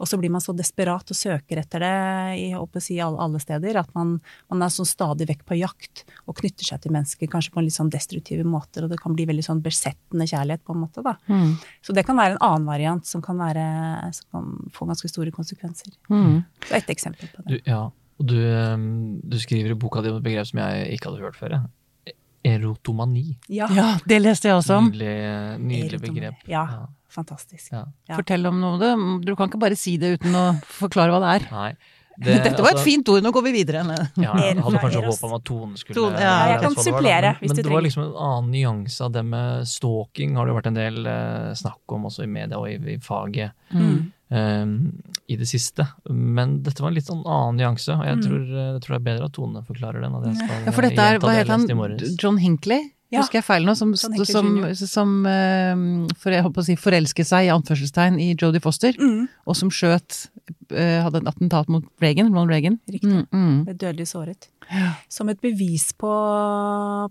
[0.00, 1.96] og så blir man så desperat og søker etter det
[2.40, 4.14] i å si, alle, alle steder at man,
[4.48, 7.66] man er sånn stadig vekk på jakt og knytter seg til mennesker kanskje på en
[7.68, 11.04] litt sånn destruktive måter, og det kan bli veldig sånn besettende kjærlighet på en måte.
[11.04, 11.18] da.
[11.28, 11.52] Mm.
[11.84, 13.66] Så det kan være en annen variant som kan, være,
[14.16, 15.92] som kan få ganske store konsekvenser.
[16.08, 16.40] Mm.
[16.64, 17.58] Så ett eksempel på det.
[17.60, 17.84] Du, ja,
[18.20, 21.22] og du, um, du skriver i boka di om et begrep som jeg ikke hadde
[21.24, 21.58] hørt før.
[22.44, 23.36] Erotomani.
[23.52, 24.90] Ja, Ja, det leste jeg også om.
[24.90, 26.34] Nydelig, nydelig begrep.
[26.48, 26.64] Ja,
[27.12, 27.72] fantastisk.
[27.72, 27.84] Ja.
[28.08, 28.16] Ja.
[28.16, 28.78] Fortell om noe.
[28.80, 28.92] det.
[29.26, 31.48] Du kan ikke bare si det uten å forklare hva det er.
[31.52, 31.72] Nei.
[32.20, 33.80] Det- Dette var et altså- fint ord, nå går vi videre.
[34.20, 36.20] Ja, jeg hadde kanskje håpa om at tonen skulle Tone, ja.
[36.20, 36.98] Ja, jeg kan supplere hvis du trenger.
[37.00, 40.34] supplere, men, hvis men du det var liksom en annen nyanse av det med stalking,
[40.36, 42.98] har det jo vært en del eh, snakk om også i media og i, i
[43.00, 44.12] faget Mm.
[44.30, 44.66] Eh,
[45.28, 45.86] i det siste.
[46.10, 48.22] Men dette var en litt sånn annen nyanse, og jeg, Mm.
[48.26, 50.12] tror, eh, jeg tror det er bedre at Tone forklarer den.
[50.66, 52.16] Ja, for dette er, hva heter han.
[52.18, 52.92] John Hinckley?
[53.10, 53.24] Ja.
[53.24, 53.74] Husker jeg feil nå?
[53.74, 54.14] Som, som,
[54.78, 55.80] som eh,
[56.20, 59.26] for jeg å si, forelsket seg i anførselstegn i Jodie Foster, Mm.
[59.46, 60.28] og som skjøt
[60.70, 62.78] eh, Hadde et attentat mot Reagan, Ronald Reagan.
[62.86, 63.10] Riktig.
[63.10, 63.58] Mm, mm.
[63.66, 64.46] Ble dødelig såret.
[65.10, 66.10] Som et bevis på,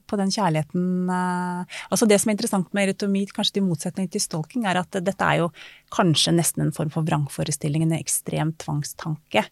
[0.08, 4.24] på den kjærligheten eh, Altså Det som er interessant med erotomi, kanskje til motsetning til
[4.24, 5.50] stalking, er at dette er jo
[5.96, 9.44] kanskje nesten en form for vrangforestilling, en ekstrem tvangstanke.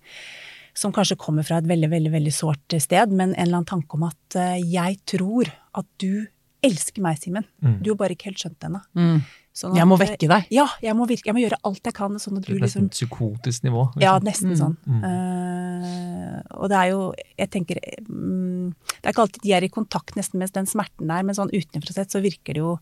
[0.78, 3.98] Som kanskje kommer fra et veldig, veldig veldig sårt sted, men en eller annen tanke
[3.98, 6.28] om at eh, jeg tror at du
[6.68, 7.46] elsker meg, Simen.
[7.64, 7.80] Mm.
[7.84, 8.82] Du har bare ikke helt skjønt det ennå.
[9.00, 9.20] Mm.
[9.58, 10.44] Sånn Jeg må vekke deg.
[10.54, 12.84] Ja, jeg må, virke, jeg må gjøre alt jeg kan, sånn at du Litt liksom
[12.86, 13.88] nesten psykotisk nivå.
[13.96, 14.04] liksom.
[14.06, 14.76] ja, nesten Mm, sånn.
[14.86, 15.06] mm.
[15.08, 17.00] Eh, og det er jo,
[17.42, 21.10] jeg tenker um, Det er ikke alltid de er i kontakt nesten med den smerten
[21.10, 22.76] der, men sånn utenfra sett så virker det jo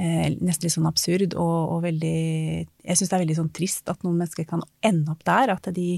[0.00, 3.92] eh, nesten litt sånn absurd og, og veldig Jeg syns det er veldig sånn trist
[3.92, 5.52] at noen mennesker kan ende opp der.
[5.56, 5.90] At de,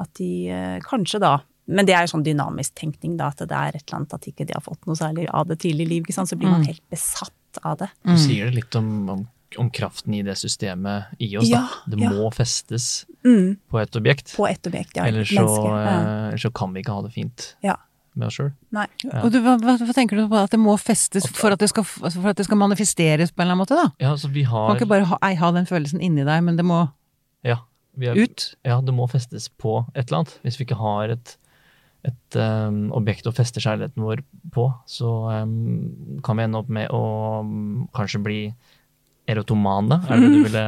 [0.00, 1.38] at de eh, kanskje da
[1.70, 4.46] men det er sånn dynamisk tenkning, da, at det er et eller annet at ikke
[4.48, 6.02] de har fått noe særlig av det tidlig i liv.
[6.04, 6.28] Ikke sant?
[6.32, 6.66] Så blir man Mm.
[6.72, 7.88] helt besatt av det.
[8.04, 9.22] Du sier det litt om, om,
[9.58, 11.48] om kraften i det systemet i oss.
[11.50, 11.94] Ja, da.
[11.96, 12.10] Det ja.
[12.10, 14.34] må festes Mm, på et objekt.
[14.36, 15.04] på et objekt, ja.
[15.06, 15.44] Ellers så.
[15.44, 15.80] Ja.
[15.84, 17.74] eh, ellers så kan vi ikke ha det fint Ja.
[18.16, 18.52] med oss sjøl.
[18.72, 18.86] Nei.
[19.04, 19.22] Ja.
[19.24, 21.84] Og du, hva, hva, tenker du på at det må festes for at det skal,
[21.84, 23.90] for at det skal manifesteres på en eller annen måte, da?
[24.00, 26.42] Ja, så vi Du har kan ikke bare ha, ei, ha den følelsen inni deg,
[26.42, 26.90] men det må
[27.44, 27.58] ja,
[27.96, 28.54] vi har, ut.
[28.64, 30.38] ja, det må festes på et eller annet.
[30.44, 31.36] Hvis vi ikke har et,
[32.04, 34.22] et um, objekt å feste kjærligheten vår
[34.54, 35.10] på, så
[35.42, 37.00] um, kan vi ende opp med å
[37.44, 38.38] um, kanskje bli
[39.30, 40.62] erotomane, er det det du ville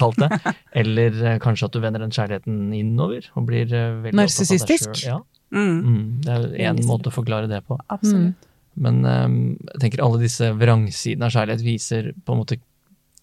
[0.00, 0.28] kalt det?
[0.82, 5.04] Eller uh, kanskje at du vender den kjærligheten innover og blir uh, veldig Narsissistisk?
[5.06, 5.20] Ja.
[5.54, 7.78] Mm, Mm, det er én måte å forklare det på.
[7.94, 8.34] absolutt.
[8.74, 9.34] Men um,
[9.70, 12.58] jeg tenker alle disse vrangsidene av kjærlighet viser på en måte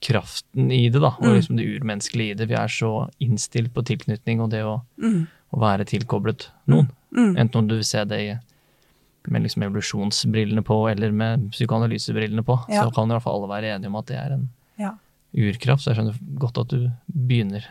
[0.01, 1.11] kraften i det, da.
[1.19, 1.35] Og Mm.
[1.35, 2.47] liksom det urmenneskelige i det.
[2.49, 6.87] Vi er så innstilt på tilknytning og det å, Mm, å være tilkoblet noen.
[7.15, 7.37] Mm.
[7.37, 8.31] Enten om du vil se det i,
[9.27, 12.83] med liksom evolusjonsbrillene på, eller med psykoanalysebrillene på, Ja.
[12.85, 14.49] så kan i hvert fall alle være enige om at det er en
[14.79, 14.91] Ja.
[15.35, 15.83] urkraft.
[15.83, 17.65] Så jeg skjønner godt at du begynner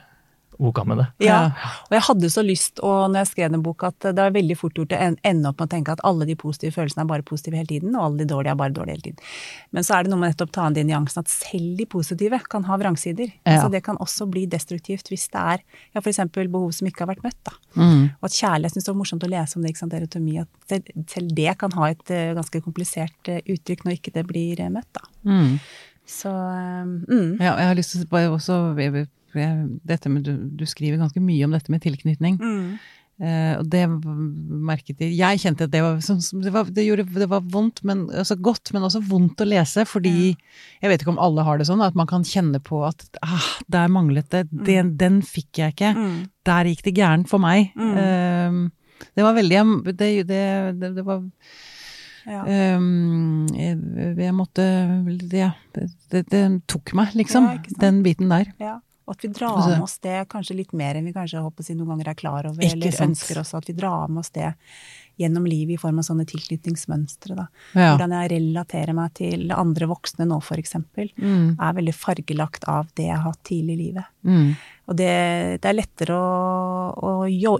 [0.61, 1.07] boka med det.
[1.25, 1.41] Ja,
[1.89, 4.57] og jeg hadde så lyst, og når jeg skrev den boka, at det var veldig
[4.61, 7.27] fort gjort å ende opp med å tenke at alle de positive følelsene er bare
[7.27, 9.31] positive hele tiden, og alle de dårlige er bare dårlige hele tiden.
[9.77, 12.41] Men så er det noe med nettopp ta inn de nyansene at selv de positive
[12.53, 13.35] kan ha vrangsider.
[13.49, 13.61] Ja.
[13.65, 17.07] Så det kan også bli destruktivt hvis det er ja, for eksempel behov som ikke
[17.07, 17.39] har vært møtt.
[17.47, 17.57] Da.
[17.81, 18.09] Mm.
[18.21, 20.75] Og at kjærlighet, syns det var morsomt å lese om det, ikke sant, erotomi, at
[21.11, 24.73] selv, det kan ha et eh, ganske komplisert eh, uttrykk når ikke det blir eh,
[24.73, 24.91] møtt.
[24.97, 25.07] Da.
[25.29, 25.57] Mm.
[26.11, 27.39] Så um, mm.
[27.39, 28.57] Ja, jeg har lyst til å bare også
[29.35, 32.41] dette med, du, du skriver ganske mye om dette med tilknytning.
[32.41, 32.79] Mm.
[33.21, 33.83] Eh, og det
[34.65, 37.43] merket jeg Jeg kjente at det var, som, som- det var, det gjorde, det var
[37.53, 39.85] vondt, men, altså godt, men også vondt å lese.
[39.89, 43.05] Fordi jeg vet ikke om alle har det sånn, at man kan kjenne på at
[43.23, 44.47] ah, der manglet det.
[44.51, 45.93] Den, den fikk jeg ikke.
[45.99, 46.15] Mm.
[46.49, 47.75] Der gikk det gærent for meg.
[47.77, 47.99] Mm.
[48.01, 49.61] Eh, det var veldig
[49.97, 51.23] Det, det, det, var
[52.29, 52.43] Ja.
[52.77, 53.79] Um, jeg,
[54.21, 54.65] jeg måtte
[55.29, 55.47] det,
[56.13, 57.49] det, det tok meg, liksom.
[57.49, 58.53] Ja, den biten der.
[58.61, 58.79] Ja,
[59.11, 61.65] og at vi drar Altså- med oss det kanskje litt mer enn vi kanskje håper
[61.65, 63.11] å si, noen ganger er klar over, eller sant.
[63.11, 63.59] ønsker også.
[63.59, 64.55] At vi drar med oss det
[65.21, 67.35] gjennom livet i form av sånne tilknytningsmønstre.
[67.37, 67.47] Da.
[67.75, 67.91] Ja.
[67.97, 73.07] Hvordan jeg relaterer meg til andre voksne nå, eksempel, Mm, er veldig fargelagt av det
[73.09, 74.05] jeg har hatt tidlig i livet.
[74.25, 74.57] mm,
[74.89, 77.11] Og det, det er lettere å, å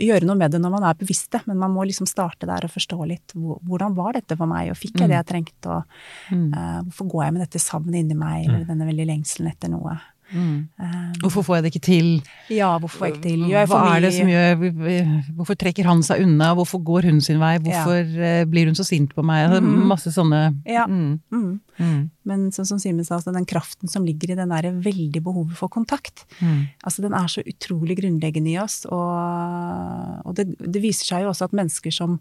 [0.01, 2.65] gjøre noe med det når man er bevisst det, men man må liksom starte der
[2.65, 5.85] og forstå litt hvordan var dette for meg, og fikk jeg det jeg trengte, og
[6.31, 9.71] mm, uh, hvorfor går jeg med dette savnet inni meg, eller denne veldig lengselen etter
[9.71, 9.99] noe.
[10.33, 10.69] Mm.
[10.81, 12.09] Eh, Hvorfor får jeg det ikke til?
[12.51, 13.41] ja, hvorfor får jeg ikke til?
[13.51, 16.53] Gjør jeg Hva er det som gjør Hvorfor trekker han seg unna?
[16.55, 17.57] Hvorfor går hun sin vei?
[17.59, 18.45] Hvorfor ja.
[18.51, 19.49] blir hun så sint på meg?
[19.51, 19.61] Altså.
[19.95, 20.87] Masse sånne Ja.
[20.87, 21.61] mm, Mm.
[21.81, 22.01] Mm,
[22.31, 25.57] Men sånn som Simen sa, altså den kraften som ligger i den der veldig behovet
[25.59, 26.61] for kontakt, mm.
[26.87, 28.85] altså den er så utrolig grunnleggende i oss.
[28.87, 32.19] Og, og det, det viser seg jo også at mennesker som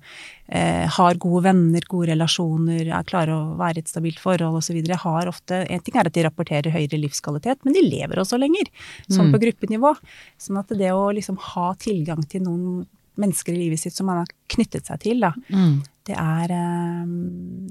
[0.47, 4.79] eh, har gode venner, gode relasjoner, er klare å være i et stabilt forhold osv.,
[4.99, 8.71] har ofte En ting er at de rapporterer høyere livskvalitet, men de lever også lenger.
[9.09, 9.33] Sånn Mm.
[9.35, 9.91] på gruppenivå.
[10.39, 12.87] Sånn at det å liksom ha tilgang til noen
[13.19, 15.83] mennesker i livet sitt som man har knyttet seg til, da, Mm.
[16.09, 17.05] Det er, eh,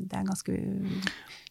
[0.06, 0.54] det er en ganske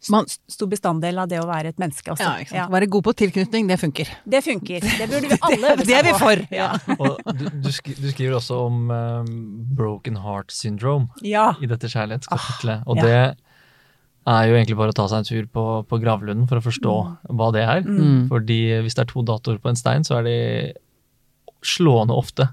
[0.10, 2.24] Man- stor bestanddel av det å være et menneske også.
[2.24, 2.72] Ja, ikke sant.
[2.72, 4.08] Være god på tilknytning, det funker.
[4.24, 4.80] Det funker.
[4.80, 6.20] Det burde vi alle øve Det er seg vi på.
[6.22, 6.44] for!
[6.54, 6.70] Ja.
[7.02, 7.72] Og du, du,
[8.12, 9.34] skriver også om um,
[9.76, 11.56] broken heart syndrome ja.
[11.60, 12.86] i dette kjærlighetskapitlet.
[12.88, 13.04] Og ja.
[13.04, 13.20] det
[14.28, 16.96] er jo egentlig bare å ta seg en tur på, på gravlunden for å forstå
[17.34, 17.84] hva det er.
[17.84, 18.28] Mm.
[18.32, 20.40] Fordi hvis det er to datoer på en stein, så er de
[21.66, 22.52] slående ofte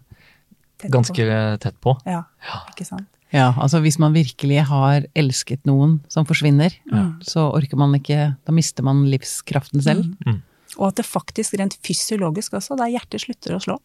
[0.81, 1.27] tett Ganske
[1.63, 1.95] tett på.
[1.95, 2.11] på.
[2.11, 2.25] Ja,
[2.73, 3.07] ikke sant.
[3.35, 6.71] Ja, altså hvis man virkelig har elsket noen som forsvinner,
[7.27, 10.07] så orker man ikke Da mister man livskraften selv.
[10.79, 13.77] Og at det faktisk rent fysiologisk også, da hjertet slutter å slå.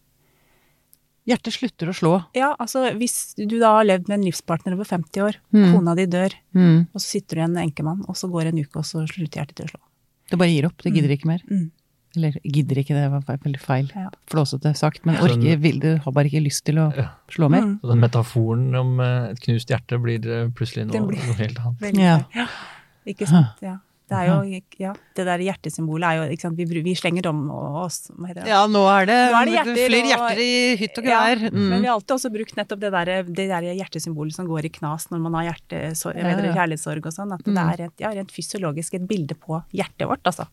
[1.28, 2.12] Hjertet slutter å slå.
[2.34, 5.72] Ja, altså hvis du da har levd med en livspartner over 50 år, Mm.
[5.74, 6.86] kona di dør, Mm.
[6.94, 9.54] og så sitter du igjen enkemann, og så går en uke, og så slutter hjertet
[9.56, 9.80] til å slå.
[10.30, 10.78] Det bare gir opp.
[10.82, 11.40] Det gidder ikke mer.
[11.50, 11.70] Mm.
[12.16, 13.90] Eller gidder ikke, det var veldig feil.
[13.94, 14.08] Ja.
[14.26, 15.04] Flåsete sagt.
[15.06, 17.08] Men orker, vil, du har bare ikke lyst til å Ja.
[17.30, 17.62] slå mer.
[17.62, 17.76] Mm.
[17.82, 21.58] Så den metaforen om eh, et knust hjerte blir eh, plutselig noe, blir- noe helt
[21.62, 21.80] annet.
[21.80, 22.02] Veldig
[22.34, 22.46] Ja.
[23.06, 23.76] Ikke sant, ja.
[24.10, 27.44] Det er jo, ja, det der hjertesymbolet er jo, ikke sant, vi, vi slenger om
[27.84, 28.48] oss, hva heter det?
[28.50, 30.50] Ja, nå er det, Nå er det hjerter, flyr hjerter i
[30.80, 31.52] hytt og Ja, mm.
[31.54, 31.82] Men Mm.
[31.84, 35.06] vi har alltid også brukt nettopp det der, det der hjertesymbolet som går i knas
[35.12, 36.54] når man har hjertesorg, Ja, ja.
[36.58, 37.32] kjærlighetssorg og sånn.
[37.38, 37.60] At det Mm.
[37.70, 40.46] er et, ja, rent fysiologisk et bilde på hjertet vårt, altså.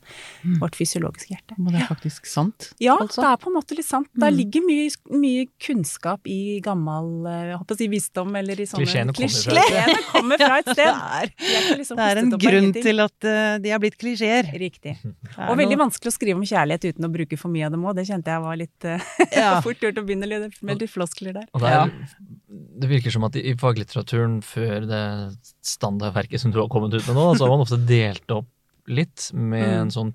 [0.61, 1.57] Vårt fysiologiske hjerte.
[1.57, 2.69] Men det er faktisk sant.
[2.79, 3.21] Ja, altså.
[3.25, 4.07] det er på en måte litt sant.
[4.13, 4.37] Det Mm.
[4.37, 8.85] ligger mye, mye kunnskap i gammel eh, jeg håper å si visdom, eller i sånne
[8.85, 10.93] Klisjeene kommer kommer fra et sted.
[10.93, 14.43] er, De er liksom det er en grunn til at eh, de har blitt klisjeer.
[14.59, 14.93] Riktig.
[15.37, 17.85] Er Og veldig vanskelig å skrive om kjærlighet uten å bruke for mye av dem
[17.87, 17.95] òg.
[17.99, 19.01] Det kjente jeg var litt eh,
[19.41, 19.51] Ja.
[19.65, 20.27] fort gjort å begynne
[20.61, 21.47] med litt floskler der.
[21.53, 21.89] Og det, er,
[22.83, 25.03] det virker som at i, faglitteraturen før det
[25.65, 28.47] standardverket som du har kommet ut med nå, så har man ofte delt opp
[28.87, 29.79] litt med Mm.
[29.81, 30.13] en sånn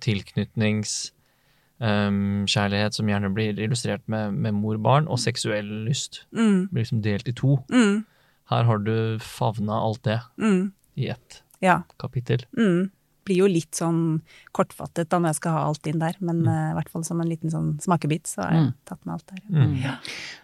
[1.82, 6.22] tilknytningskjærlighet som gjerne blir illustrert med, med mor-barn, og seksuell lyst.
[6.32, 7.58] Mm, blir liksom delt i to.
[7.72, 8.04] mm,
[8.52, 10.72] Her har du favna alt det mm.
[10.96, 11.82] i ett Ja.
[11.98, 12.42] kapittel.
[12.58, 12.90] Mm.
[13.24, 14.20] Blir jo litt sånn
[14.52, 16.48] kortfattet da når jeg skal ha alt inn der, men Mm.
[16.48, 18.74] uh, i hvert fall som en liten sånn smakebit, så har jeg Mm.
[18.84, 19.42] tatt med alt der.
[19.50, 19.98] Mm.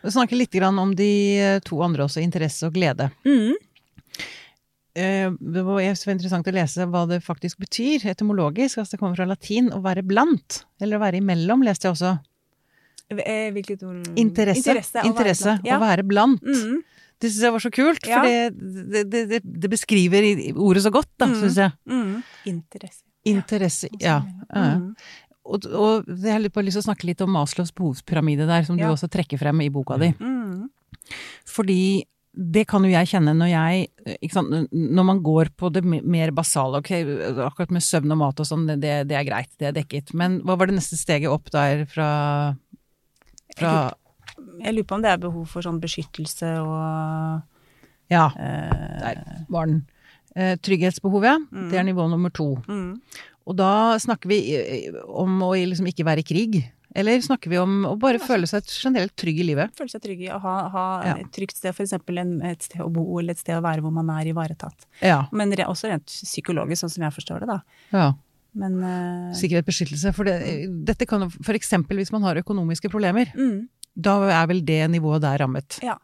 [0.05, 3.11] Vi snakker litt grann om de eh, to andre også, interesse og glede.
[3.27, 3.55] Mm.
[4.95, 8.79] Eh, Det var så interessant å lese hva det faktisk betyr etymologisk.
[8.79, 12.19] Altså det kommer fra latin å være blant, eller å være imellom, leste jeg også.
[13.11, 14.07] Hvilket ord?
[14.17, 14.69] Interesse.
[15.03, 15.03] Interesse.
[15.07, 15.67] å være blant.
[15.67, 15.79] Ja.
[15.79, 16.43] Å være blant.
[17.21, 18.21] Det syns jeg var så kult, Ja.
[18.21, 20.23] for det, det, det, det, det beskriver
[20.55, 21.39] ordet så godt, da, Mm.
[21.41, 21.73] syns jeg.
[21.91, 22.13] Mm.
[22.47, 23.03] Interesse.
[23.27, 24.21] Interesse, ja.
[24.55, 24.69] ja.
[24.79, 24.95] Mm.
[25.49, 28.85] Og, og jeg har lyst til å snakke litt om Maslows behovspyramide der, som du
[28.85, 30.13] også trekker frem i boka di.
[30.21, 30.69] Mm.
[31.49, 32.05] Fordi
[32.39, 36.79] det kan jo jeg kjenne når jeg sant, Når man går på det mer basale,
[36.79, 36.91] ok,
[37.49, 40.13] akkurat med søvn og mat og sånn, det, det er greit, det er dekket.
[40.15, 42.11] Men hva var det neste steget opp der fra,
[43.59, 43.73] fra
[44.65, 47.43] Jeg lurer på om det er behov for sånn beskyttelse og
[48.11, 49.83] Ja, eh, der var den.
[50.37, 51.71] Eh, trygghetsbehovet, Mm.
[51.71, 52.57] det er nivå nummer to.
[52.69, 53.01] mm.
[53.49, 56.73] Og da snakker vi eh, om å liksom ikke være i krig.
[56.97, 59.75] Eller snakker vi om å bare føle seg generelt trygg i livet?
[59.77, 61.15] Føle seg trygg i å ha, ha Ja.
[61.17, 61.93] et trygt sted, f.eks.
[61.93, 64.87] et sted å bo, eller et sted å være hvor man er ivaretatt.
[65.03, 65.27] Ja.
[65.33, 67.61] Men re, også rent psykologisk, sånn som jeg forstår det, da.
[67.93, 68.13] ja.
[68.55, 70.13] Men uh, Sikkerhet, beskyttelse.
[70.17, 71.71] For det, dette kan jo f.eks.
[71.87, 73.27] hvis man har økonomiske problemer.
[73.37, 73.69] mm,
[73.99, 75.79] Da er vel det nivået der rammet.
[75.83, 75.97] Ja.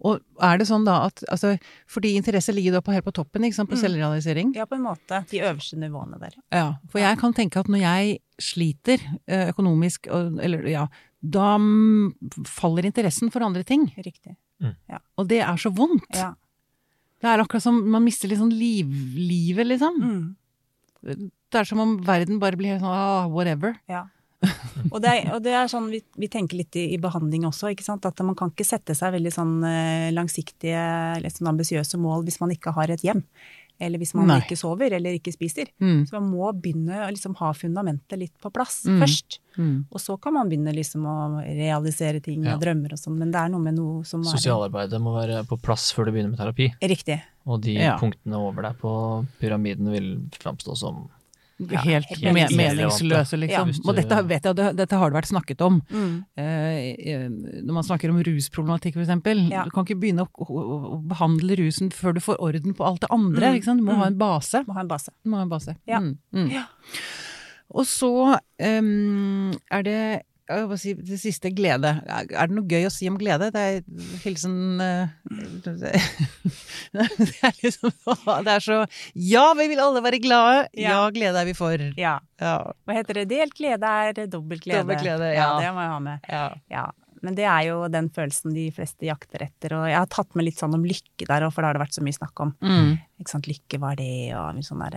[0.00, 1.58] Og er det sånn da at altså,
[1.92, 3.82] Fordi interesse ligger da på, helt på toppen, ikke sant, på Mm.
[3.82, 4.54] selvrealisering.
[4.56, 5.18] ja, på en måte.
[5.28, 6.34] De øverste nivåene der.
[6.52, 10.86] Ja, For jeg kan tenke at når jeg sliter eh, økonomisk, eller ja,
[11.22, 12.14] da mm,
[12.46, 13.92] faller interessen for andre ting.
[13.96, 14.36] Riktig.
[14.88, 14.98] ja.
[15.18, 16.08] Og det er så vondt.
[16.16, 16.32] Ja.
[17.20, 18.86] Det er akkurat som man mister litt sånn liv,
[19.16, 20.00] livet, liksom.
[20.02, 21.30] Mm.
[21.50, 23.76] Det er som om verden bare blir sånn ah, whatever.
[23.88, 24.06] Ja.
[24.94, 27.70] Og det, er, og det er sånn vi, vi tenker litt i, i behandling også,
[27.72, 28.04] ikke sant.
[28.06, 30.84] At man kan ikke sette seg veldig sånn eh, langsiktige,
[31.24, 33.22] litt sånn ambisiøse mål hvis man ikke har et hjem.
[33.82, 34.36] Eller hvis man Nei.
[34.44, 35.66] ikke sover eller ikke spiser.
[35.82, 36.04] Mm.
[36.06, 39.00] Så man må begynne å liksom ha fundamentet litt på plass Mm.
[39.02, 39.40] først.
[39.58, 39.86] Mm.
[39.90, 42.54] Og så kan man begynne liksom å realisere ting Ja.
[42.54, 43.18] og drømmer og sånn.
[43.18, 46.30] Men det er noe med noe som Sosialarbeidet må være på plass før du begynner
[46.36, 46.70] med terapi.
[46.82, 47.18] Riktig.
[47.46, 47.98] Og de Ja.
[47.98, 51.08] punktene over deg på pyramiden vil framstå som
[51.60, 53.38] Ja, helt helt me meningsløse.
[53.38, 53.68] liksom.
[53.70, 53.82] Ja.
[53.86, 55.76] Og dette vet jeg, dette har det vært snakket om.
[55.90, 56.24] Mm.
[56.36, 57.28] Eh, eh,
[57.62, 59.44] når man snakker om rusproblematikk, eksempel.
[59.52, 59.62] Ja.
[59.64, 60.64] Du kan ikke begynne å, å,
[60.96, 63.54] å behandle rusen før du får orden på alt det andre.
[63.54, 63.78] Mm.
[63.78, 64.00] Du må Mm.
[64.02, 64.64] ha en base.
[64.66, 65.10] Må ha en base.
[65.22, 65.76] Du må ha en base.
[65.86, 66.00] Ja.
[66.00, 66.18] Mm.
[66.34, 66.50] Mm.
[66.50, 66.64] Ja.
[67.74, 68.10] Og så
[68.60, 70.00] um, er det
[70.48, 71.94] jeg må si, det siste glede.
[72.08, 73.48] Er det noe gøy å si om glede?
[73.54, 73.78] Det er
[74.24, 75.14] hilsen eh,
[75.80, 75.94] det,
[77.40, 77.92] er liksom
[78.44, 78.80] Det er så
[79.16, 80.66] Ja, vi vil alle være glade!
[80.76, 81.10] Ja, Ja.
[81.14, 81.80] glede er vi for.
[81.96, 82.18] Ja.
[82.40, 82.56] Ja.
[82.84, 83.28] Hva heter det?
[83.32, 84.82] Delt glede er dobbelt glede.
[84.84, 85.48] Dobbelt glede, ja.
[85.62, 86.28] Det må jeg ha med.
[86.28, 86.44] ja.
[86.70, 86.84] Ja,
[87.24, 89.72] men det er jo den følelsen de fleste jakter etter.
[89.78, 91.82] Og jeg har tatt med litt sånn om lykke der òg, for det har det
[91.86, 92.52] vært så mye snakk om.
[92.60, 92.90] Mm.
[93.22, 94.96] Ikke sant, lykke var det, og sånn der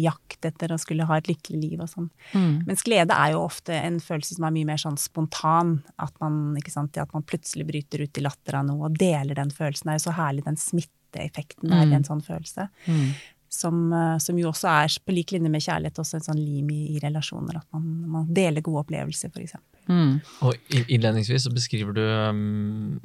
[0.00, 2.08] jakt etter å skulle ha et lykkelig liv og sånn.
[2.32, 2.64] Mm.
[2.68, 5.76] Mens glede er jo ofte en følelse som er mye mer sånn spontan.
[6.02, 9.52] At man, sant, at man plutselig bryter ut i latter av noe og deler den
[9.54, 9.86] følelsen.
[9.88, 11.92] Det er jo så herlig den smitteeffekten der Mm.
[11.92, 12.68] i en sånn følelse.
[12.86, 13.14] Mm.
[13.54, 16.70] Som, eh, som jo også er på lik linje med kjærlighet også en sånn lim
[16.74, 17.60] i, i relasjoner.
[17.60, 19.73] At man, man deler gode opplevelser, eksempel.
[19.90, 20.20] Mm.
[20.46, 23.00] Og innledningsvis så beskriver du um,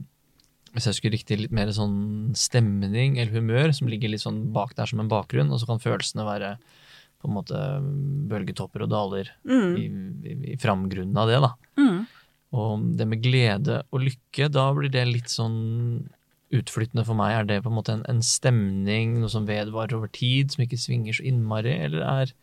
[0.75, 4.75] hvis jeg skulle riktig litt mer sånn stemning eller humør som ligger litt sånn bak
[4.77, 6.53] der som en bakgrunn, og så kan følelsene være
[7.19, 7.57] på en måte
[8.31, 9.73] bølgetopper og daler Mm.
[9.75, 9.87] i,
[10.29, 11.51] i, i framgrunnen av det, da.
[11.81, 11.99] Mm.
[12.55, 16.07] Og det med glede og lykke, da blir det litt sånn
[16.55, 17.33] utflyttende for meg.
[17.35, 20.79] Er det på en måte en, en stemning, noe som vedvarer over tid, som ikke
[20.81, 22.37] svinger så innmari, eller er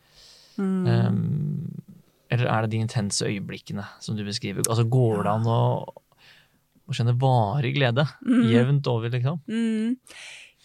[0.57, 0.87] Mm.
[0.89, 1.83] Ehm,
[2.29, 4.65] eller er det de intense øyeblikkene som du beskriver?
[4.67, 5.61] Altså Går det an å,
[6.87, 8.07] å kjenne varig glede?
[8.25, 9.39] Jevnt over, liksom?
[9.47, 9.95] Mm.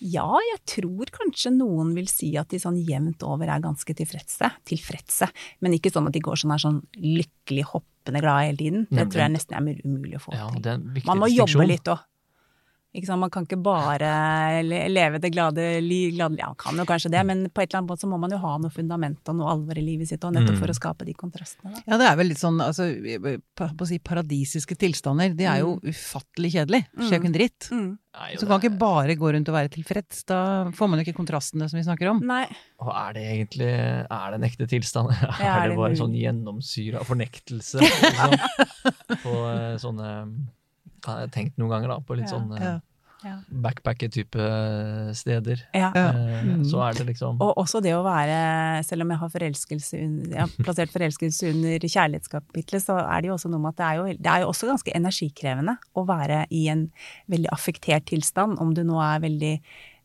[0.02, 4.48] Ja, jeg tror kanskje noen vil si at de sånn jevnt over er ganske tilfredse.
[4.66, 5.28] Tilfredse.
[5.62, 8.80] Men ikke sånn at de går sånn er sånn lykkelig hoppende glad hele tiden.
[8.88, 9.12] Det Nemlig.
[9.14, 10.82] tror jeg nesten er umulig å få Ja, til.
[11.06, 12.02] Man må jobbe litt òg.
[12.92, 13.22] Ikke sant?
[13.22, 14.08] Man kan ikke bare
[14.92, 18.04] leve det glade liv Ja, kan jo kanskje det, men på et eller annet måte
[18.04, 20.52] så må man jo ha noe fundament og noe alvor i livet sitt og nettopp
[20.52, 20.60] Mm.
[20.60, 21.72] for å skape de kontrastene.
[21.72, 21.80] Da.
[21.86, 22.84] Ja, det er vel litt sånn altså,
[23.56, 25.32] på å si paradisiske tilstander.
[25.34, 26.82] Det er jo ufattelig kjedelig.
[26.92, 27.68] Det skjer jo ikke en dritt.
[27.72, 27.90] Mm.
[28.12, 30.24] Nei, Så kan ikke bare gå rundt og være tilfreds.
[30.28, 32.20] Da får man jo ikke kontrastene som vi snakker om.
[32.28, 32.44] Nei.
[32.84, 35.08] Og er det egentlig Er det en ekte tilstand?
[35.40, 37.80] Ja, er er det bare en sånn gjennomsyra fornektelse?
[37.80, 38.36] Liksom?
[39.24, 40.10] på eh, sånne
[41.06, 42.72] jeg tenkt noen ganger, da, på litt Ja, sånn ja.
[43.22, 43.36] Ja.
[43.54, 44.46] backpacker-type
[45.14, 45.60] steder.
[45.78, 45.92] Ja.
[45.94, 46.64] Eh, Mm.
[46.66, 50.26] Så er det liksom Og også det å være, selv om jeg har forelskelse under,
[50.32, 53.86] jeg har plassert forelskelse under kjærlighetskapitlet, så er det jo også noe med at det
[53.86, 56.88] er jo, det er jo også ganske energikrevende å være i en
[57.30, 59.54] veldig affektert tilstand, om du nå er veldig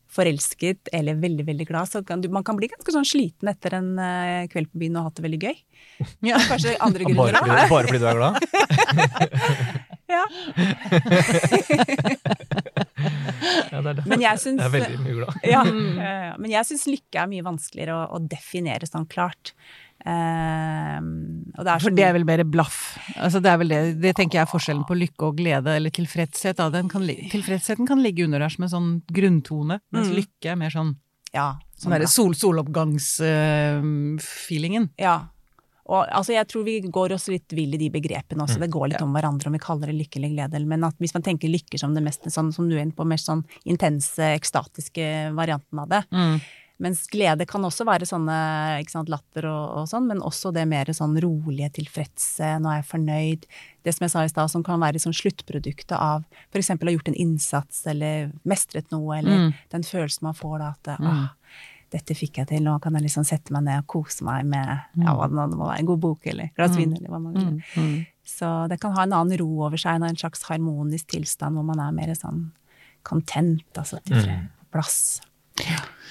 [0.08, 3.74] forelsket eller veldig, veldig glad, så kan du, man kan bli ganske sånn sliten etter
[3.76, 5.58] en uh, kveld på byen og ha hatt det veldig gøy.
[6.24, 6.38] Ja.
[6.48, 9.82] Kanskje andre bare grunner fordi, bare fordi du er glad?
[10.08, 10.24] Ja.
[13.68, 13.98] Ja, det er.
[14.08, 15.32] Men jeg syns Jeg er veldig mye glad.
[15.54, 16.34] ja, ja.
[16.40, 19.52] Men jeg syns lykke er mye vanskeligere å, å definere sånn klart.
[20.08, 21.08] Ehm,
[21.54, 22.78] og det er For det er vel mer blaff.
[23.16, 26.56] Altså det det, det tenker jeg er forskjellen på lykke og glede, eller tilfredshet.
[26.58, 26.64] Da.
[26.74, 30.16] Den kan, li- tilfredsheten kan ligge under der som en sånn grunntone, mens Mm.
[30.22, 30.90] lykke er mer sånn,
[31.34, 31.48] ja,
[31.78, 34.84] sånn sol, soloppgangsfeelingen.
[34.98, 35.16] Ja.
[35.88, 38.58] Og altså, jeg tror vi går oss litt vill i de begrepene også.
[38.60, 40.60] Det går litt om hverandre om vi kaller det lykke eller glede.
[40.68, 43.06] Men at hvis man tenker lykke som det mest sånn, som du er inne på,
[43.08, 46.02] mer sånn intense, ekstatiske varianten av det.
[46.12, 46.40] Mm.
[46.80, 48.34] Mens glede kan også være sånne
[48.86, 52.86] sant, latter og, og sånn, men også det mer sånn rolige, tilfredse, nå er jeg
[52.92, 53.48] fornøyd.
[53.82, 56.22] Det som jeg sa i stad, som kan være sånn sluttproduktet av
[56.52, 56.70] f.eks.
[56.76, 59.54] å ha gjort en innsats eller mestret noe, eller Mm.
[59.74, 61.08] den følelsen man får da at Mm.
[61.08, 61.28] åh,
[61.94, 64.68] dette fikk jeg til, nå kan jeg liksom sette meg ned og kose meg med
[64.68, 67.48] ja, hva det må være, en god bok eller glass vin eller hva man vil.
[67.48, 67.88] Mm.
[67.88, 67.98] Mm.
[68.28, 71.80] Så det kan ha en annen ro over seg, en slags harmonisk tilstand hvor man
[71.80, 72.50] er mer sånn
[73.08, 74.28] content, altså til
[74.68, 75.22] Plass.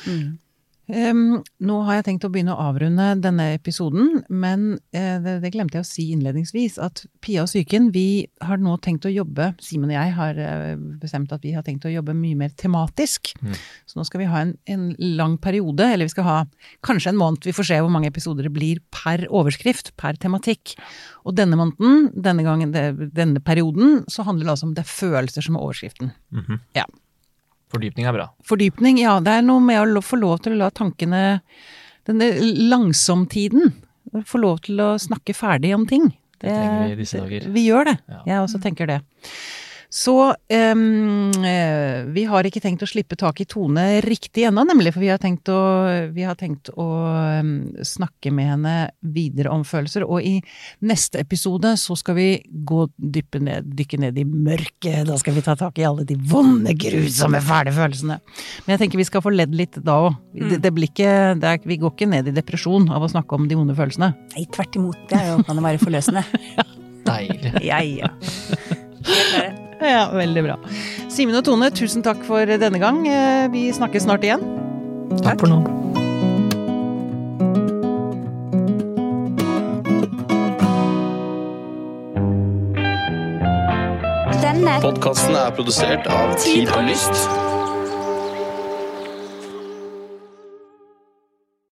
[0.07, 0.39] Mm.
[0.87, 5.51] Um, nå har jeg tenkt å begynne å avrunde denne episoden, men uh, det, det
[5.51, 9.49] glemte jeg å si innledningsvis, at Pia og psyken, vi har nå tenkt å jobbe,
[9.63, 13.33] Simen og jeg har uh, bestemt at vi har tenkt å jobbe mye mer tematisk.
[13.43, 13.57] Mm.
[13.89, 14.85] Så nå skal vi ha en, en
[15.19, 16.37] lang periode, eller vi skal ha
[16.87, 20.77] kanskje en måned, vi får se hvor mange episoder det blir per overskrift, per tematikk.
[21.27, 24.93] Og denne måneden, denne gangen, det, denne perioden, så handler det altså om det er
[24.93, 26.15] følelser som er overskriften.
[26.31, 26.63] Mhm.
[26.79, 26.87] Ja.
[27.73, 28.29] Fordypning er bra.
[28.47, 29.17] Fordypning, ja.
[29.23, 31.41] Det er noe med å få lov til å la tankene
[32.07, 32.29] Denne
[32.71, 33.73] langsomtiden.
[34.23, 36.05] Få lov til å snakke ferdig om ting.
[36.39, 37.47] Det trenger vi i disse dager.
[37.51, 37.95] Vi gjør det.
[38.07, 38.19] Ja.
[38.29, 39.01] Jeg også tenker det.
[39.89, 40.75] Så eh,
[42.11, 44.91] vi har ikke tenkt å slippe tak i Tone riktig ennå, nemlig.
[44.95, 45.59] For vi har tenkt å,
[46.13, 46.87] vi har tenkt å
[47.39, 47.53] um,
[47.87, 50.03] snakke med henne videre om følelser.
[50.03, 50.35] Og i
[50.83, 52.27] neste episode så skal vi
[52.67, 55.05] gå dyppe ned, dykke ned i mørket.
[55.07, 58.19] Da skal vi ta tak i alle de vonde, grusomme, fæle følelsene.
[58.65, 60.17] Men jeg tenker vi skal få ledd litt da òg.
[60.35, 63.39] Det, det blir ikke det er, Vi går ikke ned i depresjon av å snakke
[63.39, 64.11] om de vonde følelsene.
[64.35, 64.99] Nei, tvert imot.
[65.07, 66.25] Det er jo, kan det være forløsende.
[67.07, 67.55] Deilig.
[67.63, 69.63] Ja, ja.
[69.81, 70.55] Ja, veldig bra.
[71.13, 73.03] Simen og Tone, tusen takk for denne gang.
[73.07, 74.41] Eh, Vi snakkes snart igjen.
[75.23, 75.61] Takk for nå.
[84.41, 87.46] Denne Podkasten er produsert av Tid og Lyst.